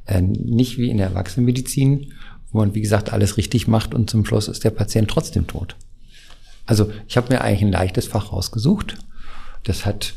Äh, 0.09 0.21
nicht 0.21 0.79
wie 0.79 0.89
in 0.89 0.97
der 0.97 1.07
Erwachsenenmedizin, 1.07 2.13
wo 2.51 2.57
man, 2.57 2.73
wie 2.73 2.81
gesagt, 2.81 3.13
alles 3.13 3.37
richtig 3.37 3.67
macht 3.67 3.93
und 3.93 4.09
zum 4.09 4.25
Schluss 4.25 4.47
ist 4.47 4.63
der 4.63 4.71
Patient 4.71 5.07
trotzdem 5.07 5.45
tot. 5.45 5.75
Also 6.65 6.91
ich 7.07 7.15
habe 7.15 7.31
mir 7.31 7.41
eigentlich 7.41 7.61
ein 7.61 7.71
leichtes 7.71 8.07
Fach 8.07 8.31
rausgesucht. 8.31 8.97
Das 9.65 9.85
hat 9.85 10.15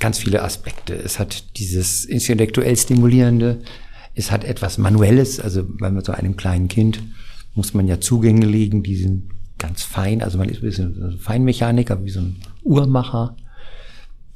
ganz 0.00 0.18
viele 0.18 0.42
Aspekte. 0.42 0.94
Es 0.94 1.18
hat 1.18 1.58
dieses 1.58 2.06
intellektuell 2.06 2.74
stimulierende, 2.74 3.60
es 4.14 4.30
hat 4.30 4.44
etwas 4.44 4.78
Manuelles, 4.78 5.40
also 5.40 5.62
bei 5.66 5.92
so 6.00 6.12
einem 6.12 6.36
kleinen 6.36 6.68
Kind 6.68 7.02
muss 7.54 7.74
man 7.74 7.86
ja 7.86 8.00
Zugänge 8.00 8.46
legen, 8.46 8.82
die 8.82 8.96
sind 8.96 9.30
ganz 9.58 9.82
fein, 9.82 10.22
also 10.22 10.38
man 10.38 10.48
ist 10.48 10.58
ein 10.58 10.62
bisschen 10.62 11.18
Feinmechaniker, 11.18 12.02
wie 12.02 12.10
so 12.10 12.20
ein 12.20 12.36
Uhrmacher. 12.62 13.36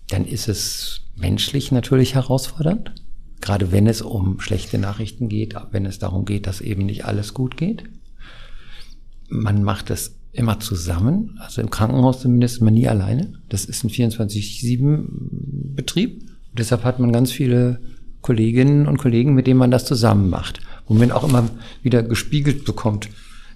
Dann 0.08 0.26
ist 0.26 0.48
es 0.48 1.00
menschlich 1.16 1.72
natürlich 1.72 2.14
herausfordernd, 2.14 2.92
gerade 3.40 3.72
wenn 3.72 3.86
es 3.86 4.02
um 4.02 4.40
schlechte 4.40 4.78
Nachrichten 4.78 5.28
geht, 5.28 5.54
wenn 5.70 5.86
es 5.86 5.98
darum 5.98 6.24
geht, 6.24 6.46
dass 6.46 6.60
eben 6.60 6.86
nicht 6.86 7.04
alles 7.04 7.34
gut 7.34 7.56
geht. 7.56 7.84
Man 9.28 9.62
macht 9.62 9.90
es 9.90 10.16
immer 10.32 10.58
zusammen, 10.60 11.38
also 11.40 11.60
im 11.60 11.70
Krankenhaus 11.70 12.20
zumindest 12.20 12.62
man 12.62 12.74
nie 12.74 12.86
alleine. 12.88 13.40
Das 13.48 13.64
ist 13.64 13.82
ein 13.84 13.90
24-7-Betrieb. 13.90 16.22
Deshalb 16.52 16.84
hat 16.84 17.00
man 17.00 17.12
ganz 17.12 17.32
viele 17.32 17.80
Kolleginnen 18.20 18.86
und 18.86 18.98
Kollegen, 18.98 19.34
mit 19.34 19.46
denen 19.46 19.58
man 19.58 19.70
das 19.70 19.84
zusammen 19.84 20.30
macht, 20.30 20.60
wo 20.86 20.94
man 20.94 21.12
auch 21.12 21.28
immer 21.28 21.50
wieder 21.82 22.02
gespiegelt 22.02 22.64
bekommt, 22.64 23.10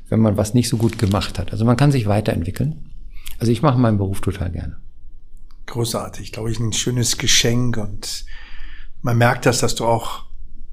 wenn 0.08 0.20
man 0.20 0.36
was 0.36 0.54
nicht 0.54 0.68
so 0.68 0.76
gut 0.76 0.98
gemacht 0.98 1.38
hat. 1.38 1.52
Also 1.52 1.64
man 1.64 1.76
kann 1.76 1.92
sich 1.92 2.06
weiterentwickeln. 2.06 2.90
Also 3.38 3.52
ich 3.52 3.62
mache 3.62 3.78
meinen 3.78 3.98
Beruf 3.98 4.20
total 4.20 4.50
gerne. 4.52 4.76
Großartig, 5.66 6.32
glaube 6.32 6.50
ich, 6.50 6.58
ein 6.60 6.72
schönes 6.72 7.18
Geschenk 7.18 7.76
und 7.76 8.24
man 9.02 9.18
merkt 9.18 9.46
das, 9.46 9.58
dass 9.58 9.74
du 9.74 9.84
auch 9.84 10.24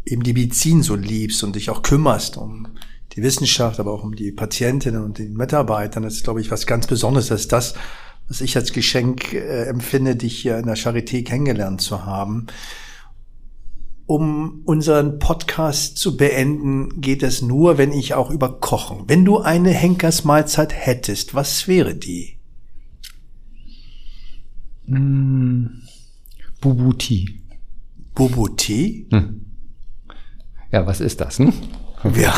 eben 0.06 0.24
die 0.24 0.34
Medizin 0.34 0.82
so 0.84 0.96
liebst 0.96 1.44
und 1.44 1.56
dich 1.56 1.70
auch 1.70 1.82
kümmerst 1.82 2.38
um 2.38 2.68
die 3.14 3.24
Wissenschaft, 3.24 3.80
aber 3.80 3.92
auch 3.92 4.04
um 4.04 4.16
die 4.16 4.32
Patientinnen 4.32 5.04
und 5.04 5.18
den 5.18 5.34
Mitarbeitern. 5.34 6.04
Das 6.04 6.14
ist, 6.14 6.24
glaube 6.24 6.42
ich, 6.42 6.52
was 6.52 6.68
ganz 6.68 6.88
Besonderes. 6.88 7.28
Das 7.28 7.42
ist 7.42 7.52
das, 7.52 7.74
was 8.28 8.42
ich 8.42 8.56
als 8.56 8.72
Geschenk 8.72 9.34
äh, 9.34 9.66
empfinde, 9.66 10.16
dich 10.16 10.40
hier 10.40 10.58
in 10.58 10.68
der 10.68 10.78
Charité 10.78 11.24
kennengelernt 11.24 11.82
zu 11.82 12.06
haben. 12.06 12.48
Um 14.06 14.62
unseren 14.66 15.20
Podcast 15.20 15.98
zu 15.98 16.18
beenden, 16.18 17.02
geht 17.02 17.22
es 17.22 17.42
nur, 17.42 17.78
wenn 17.78 17.92
ich 17.92 18.14
auch 18.14 18.32
über 18.32 18.60
Kochen. 18.60 19.04
Wenn 19.08 19.26
du 19.26 19.40
eine 19.40 19.72
Henkersmahlzeit 19.72 20.74
hättest, 20.74 21.36
was 21.36 21.68
wäre 21.68 21.96
die? 21.96 22.40
Mm, 24.86 25.66
Bubuti. 26.62 27.49
Bubuti? 28.20 29.08
Hm. 29.12 29.46
Ja, 30.74 30.86
was 30.86 31.00
ist 31.00 31.22
das? 31.22 31.40
Hm? 31.40 31.54
Ja. 32.16 32.36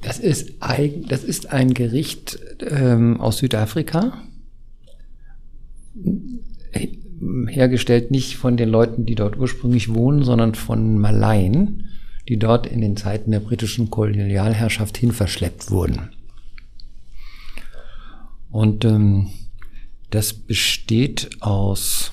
Das 0.00 0.18
ist, 0.18 0.60
ein, 0.60 1.04
das 1.06 1.22
ist 1.22 1.52
ein 1.52 1.74
Gericht 1.74 2.38
ähm, 2.60 3.20
aus 3.20 3.38
Südafrika, 3.38 4.22
hergestellt 7.46 8.10
nicht 8.10 8.36
von 8.36 8.56
den 8.56 8.70
Leuten, 8.70 9.06
die 9.06 9.14
dort 9.14 9.36
ursprünglich 9.36 9.94
wohnen, 9.94 10.24
sondern 10.24 10.54
von 10.54 10.98
Malaien, 10.98 11.88
die 12.26 12.38
dort 12.38 12.66
in 12.66 12.80
den 12.80 12.96
Zeiten 12.96 13.30
der 13.30 13.40
britischen 13.40 13.90
Kolonialherrschaft 13.90 14.96
hin 14.96 15.12
verschleppt 15.12 15.70
wurden. 15.70 16.10
Und 18.50 18.84
ähm, 18.84 19.28
das 20.12 20.34
besteht 20.34 21.30
aus 21.40 22.12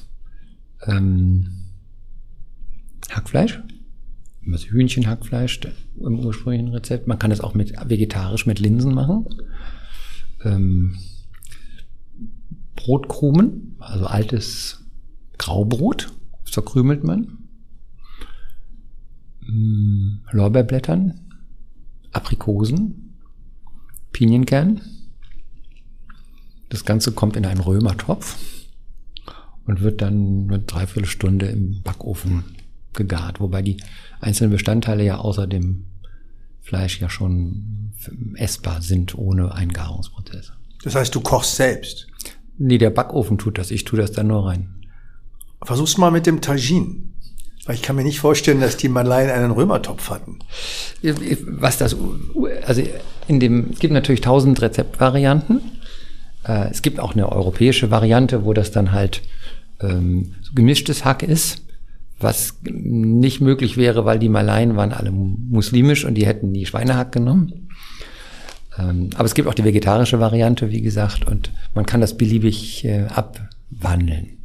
ähm, 0.87 1.65
Hackfleisch, 3.09 3.61
also 4.49 4.67
Hühnchenhackfleisch 4.67 5.59
im 5.99 6.19
ursprünglichen 6.19 6.69
Rezept. 6.69 7.07
Man 7.07 7.19
kann 7.19 7.31
es 7.31 7.41
auch 7.41 7.53
mit 7.53 7.73
vegetarisch 7.89 8.45
mit 8.45 8.59
Linsen 8.59 8.93
machen. 8.93 9.25
Ähm, 10.45 10.95
Brotkrumen, 12.77 13.75
also 13.79 14.05
altes 14.05 14.85
Graubrot, 15.37 16.13
verkrümelt 16.45 17.03
man. 17.03 17.49
Ähm, 19.45 20.21
Lorbeerblättern, 20.31 21.19
Aprikosen, 22.13 23.17
Pinienkern. 24.13 24.79
Das 26.69 26.85
Ganze 26.85 27.11
kommt 27.11 27.35
in 27.35 27.45
einen 27.45 27.61
Römertopf 27.61 28.37
und 29.65 29.81
wird 29.81 30.01
dann 30.01 30.47
eine 30.47 30.59
Dreiviertelstunde 30.59 31.47
im 31.47 31.81
Backofen 31.83 32.43
gegart, 32.93 33.39
wobei 33.39 33.61
die 33.61 33.77
einzelnen 34.19 34.51
Bestandteile 34.51 35.03
ja 35.03 35.17
außer 35.17 35.47
dem 35.47 35.85
Fleisch 36.61 36.99
ja 37.01 37.09
schon 37.09 37.93
essbar 38.35 38.81
sind 38.81 39.17
ohne 39.17 39.53
Eingarungsprozess. 39.53 40.51
Das 40.83 40.95
heißt, 40.95 41.13
du 41.13 41.21
kochst 41.21 41.55
selbst? 41.55 42.07
Nee, 42.57 42.77
der 42.77 42.89
Backofen 42.89 43.37
tut 43.37 43.57
das. 43.57 43.71
Ich 43.71 43.85
tue 43.85 43.99
das 43.99 44.11
dann 44.11 44.27
nur 44.27 44.45
rein. 44.47 44.85
Versuch's 45.61 45.97
mal 45.97 46.11
mit 46.11 46.25
dem 46.25 46.41
Tagine. 46.41 46.95
Weil 47.65 47.75
ich 47.75 47.81
kann 47.81 47.95
mir 47.95 48.03
nicht 48.03 48.19
vorstellen, 48.19 48.61
dass 48.61 48.77
die 48.77 48.89
Malaien 48.89 49.29
einen 49.29 49.51
Römertopf 49.51 50.09
hatten. 50.09 50.39
Was 51.01 51.77
das, 51.77 51.95
also 52.65 52.83
in 53.27 53.39
dem, 53.39 53.71
es 53.71 53.79
gibt 53.79 53.93
natürlich 53.93 54.21
tausend 54.21 54.61
Rezeptvarianten. 54.61 55.61
Äh, 56.49 56.69
es 56.71 56.81
gibt 56.81 56.99
auch 56.99 57.13
eine 57.13 57.31
europäische 57.31 57.91
Variante, 57.91 58.43
wo 58.43 58.53
das 58.53 58.71
dann 58.71 58.91
halt 58.91 59.21
ähm, 59.79 60.33
so 60.41 60.53
gemischtes 60.53 61.05
Hack 61.05 61.23
ist 61.23 61.61
was 62.19 62.59
nicht 62.63 63.41
möglich 63.41 63.77
wäre, 63.77 64.05
weil 64.05 64.19
die 64.19 64.29
Malaien 64.29 64.75
waren 64.75 64.91
alle 64.91 65.11
muslimisch 65.11 66.05
und 66.05 66.15
die 66.15 66.25
hätten 66.25 66.51
nie 66.51 66.65
Schweinehack 66.65 67.11
genommen. 67.11 67.69
Ähm, 68.77 69.09
aber 69.15 69.25
es 69.25 69.33
gibt 69.33 69.47
auch 69.47 69.53
die 69.53 69.63
vegetarische 69.63 70.19
Variante, 70.19 70.69
wie 70.71 70.81
gesagt, 70.81 71.25
und 71.25 71.51
man 71.73 71.85
kann 71.85 72.01
das 72.01 72.17
beliebig 72.17 72.85
äh, 72.85 73.05
abwandeln. 73.05 74.38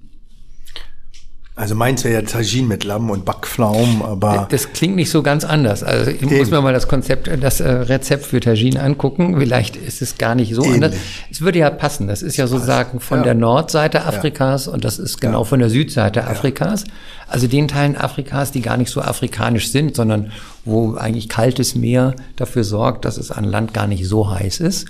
Also 1.57 1.77
meins 1.77 2.03
wäre 2.03 2.15
ja 2.15 2.23
Tagine 2.23 2.67
mit 2.67 2.83
Lamm 2.83 3.11
und 3.11 3.25
Backpflaumen, 3.25 4.03
aber. 4.03 4.49
Das 4.51 4.73
klingt 4.73 4.97
nicht 4.97 5.11
so 5.11 5.23
ganz 5.23 5.45
anders. 5.45 5.85
Also 5.85 6.11
ich 6.11 6.21
eben. 6.21 6.37
muss 6.37 6.51
mir 6.51 6.61
mal 6.61 6.73
das 6.73 6.89
Konzept, 6.89 7.31
das 7.41 7.61
äh, 7.61 7.71
Rezept 7.71 8.27
für 8.27 8.41
Tagine 8.41 8.83
angucken. 8.83 9.39
Vielleicht 9.39 9.77
ist 9.77 10.03
es 10.03 10.19
gar 10.19 10.35
nicht 10.35 10.53
so 10.53 10.63
Ähnlich. 10.65 10.75
anders. 10.75 10.95
Es 11.31 11.43
würde 11.43 11.61
ja 11.61 11.71
passen. 11.71 12.09
Das 12.09 12.23
ist 12.23 12.37
ja 12.37 12.49
sozusagen 12.49 12.99
von 12.99 13.19
ja. 13.19 13.25
der 13.25 13.35
Nordseite 13.35 14.03
Afrikas 14.05 14.67
ja. 14.67 14.73
und 14.73 14.85
das 14.85 14.99
ist 14.99 15.21
genau 15.21 15.41
ja. 15.41 15.45
von 15.45 15.61
der 15.61 15.71
Südseite 15.71 16.27
Afrikas. 16.27 16.85
Also 17.29 17.47
den 17.47 17.69
Teilen 17.69 17.97
Afrikas, 17.97 18.51
die 18.51 18.61
gar 18.61 18.77
nicht 18.77 18.91
so 18.91 19.01
afrikanisch 19.01 19.71
sind, 19.71 19.95
sondern 19.95 20.33
wo 20.65 20.97
eigentlich 20.97 21.29
kaltes 21.29 21.77
Meer 21.77 22.17
dafür 22.35 22.65
sorgt, 22.65 23.05
dass 23.05 23.17
es 23.17 23.31
an 23.31 23.45
Land 23.45 23.73
gar 23.73 23.87
nicht 23.87 24.09
so 24.09 24.29
heiß 24.29 24.59
ist 24.59 24.87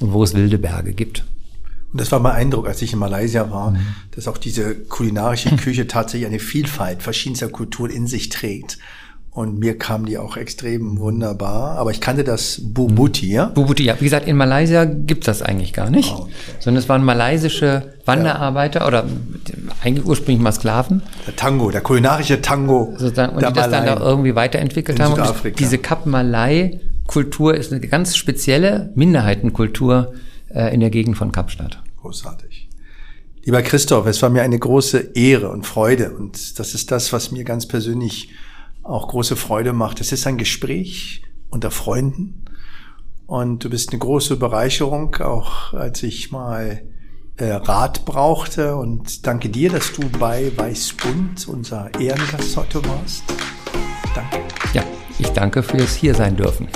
und 0.00 0.12
wo 0.12 0.24
es 0.24 0.34
wilde 0.34 0.58
Berge 0.58 0.94
gibt. 0.94 1.22
Und 1.92 2.00
das 2.00 2.12
war 2.12 2.20
mein 2.20 2.32
Eindruck, 2.32 2.68
als 2.68 2.82
ich 2.82 2.92
in 2.92 2.98
Malaysia 2.98 3.50
war, 3.50 3.70
mhm. 3.70 3.78
dass 4.14 4.28
auch 4.28 4.38
diese 4.38 4.74
kulinarische 4.74 5.56
Küche 5.56 5.86
tatsächlich 5.86 6.28
eine 6.28 6.38
Vielfalt 6.38 7.02
verschiedenster 7.02 7.48
Kulturen 7.48 7.90
in 7.90 8.06
sich 8.06 8.28
trägt. 8.28 8.78
Und 9.30 9.60
mir 9.60 9.78
kam 9.78 10.04
die 10.04 10.18
auch 10.18 10.36
extrem 10.36 10.98
wunderbar. 10.98 11.78
Aber 11.78 11.92
ich 11.92 12.00
kannte 12.00 12.24
das 12.24 12.60
Bubuti, 12.60 13.32
ja? 13.32 13.46
Bubuti, 13.46 13.84
ja. 13.84 13.94
Wie 14.00 14.04
gesagt, 14.04 14.26
in 14.26 14.36
Malaysia 14.36 14.84
gibt's 14.84 15.26
das 15.26 15.42
eigentlich 15.42 15.72
gar 15.72 15.90
nicht. 15.90 16.12
Oh, 16.12 16.22
okay. 16.22 16.32
Sondern 16.58 16.82
es 16.82 16.88
waren 16.88 17.04
malaysische 17.04 17.94
Wanderarbeiter 18.04 18.80
ja. 18.80 18.86
oder 18.88 19.04
eigentlich 19.84 20.04
ursprünglich 20.04 20.42
mal 20.42 20.50
Sklaven. 20.50 21.02
Der 21.26 21.36
Tango, 21.36 21.70
der 21.70 21.82
kulinarische 21.82 22.42
Tango. 22.42 22.94
Sozusagen, 22.98 23.36
und 23.36 23.46
die 23.46 23.52
das 23.52 23.70
dann 23.70 23.86
da 23.86 24.00
irgendwie 24.00 24.34
weiterentwickelt 24.34 24.98
haben. 24.98 25.12
Und 25.12 25.58
diese 25.60 25.78
Kap 25.78 26.04
Malay 26.04 26.80
Kultur 27.06 27.54
ist 27.54 27.72
eine 27.72 27.80
ganz 27.80 28.16
spezielle 28.16 28.92
Minderheitenkultur 28.94 30.14
äh, 30.50 30.72
in 30.74 30.80
der 30.80 30.90
Gegend 30.90 31.16
von 31.16 31.32
Kapstadt. 31.32 31.82
Großartig. 32.00 32.68
Lieber 33.44 33.62
Christoph, 33.62 34.06
es 34.06 34.20
war 34.20 34.30
mir 34.30 34.42
eine 34.42 34.58
große 34.58 35.12
Ehre 35.14 35.50
und 35.50 35.66
Freude 35.66 36.14
und 36.14 36.58
das 36.58 36.74
ist 36.74 36.90
das, 36.90 37.12
was 37.12 37.30
mir 37.30 37.44
ganz 37.44 37.66
persönlich 37.66 38.30
auch 38.82 39.08
große 39.08 39.36
Freude 39.36 39.72
macht. 39.72 40.00
Es 40.00 40.12
ist 40.12 40.26
ein 40.26 40.38
Gespräch 40.38 41.22
unter 41.50 41.70
Freunden 41.70 42.44
und 43.26 43.64
du 43.64 43.70
bist 43.70 43.90
eine 43.90 44.00
große 44.00 44.36
Bereicherung, 44.36 45.16
auch 45.16 45.72
als 45.72 46.02
ich 46.02 46.30
mal 46.30 46.82
äh, 47.36 47.52
Rat 47.52 48.04
brauchte 48.04 48.76
und 48.76 49.26
danke 49.26 49.48
dir, 49.48 49.70
dass 49.70 49.92
du 49.92 50.08
bei 50.18 50.52
Weißbund 50.56 51.48
unser 51.48 51.90
Ehrengast 52.00 52.56
heute 52.56 52.84
warst. 52.84 53.22
Danke. 54.14 54.38
Ja, 54.72 54.82
ich 55.18 55.28
danke 55.28 55.62
fürs 55.62 55.94
Hier 55.94 56.14
sein 56.14 56.36
dürfen. 56.36 56.68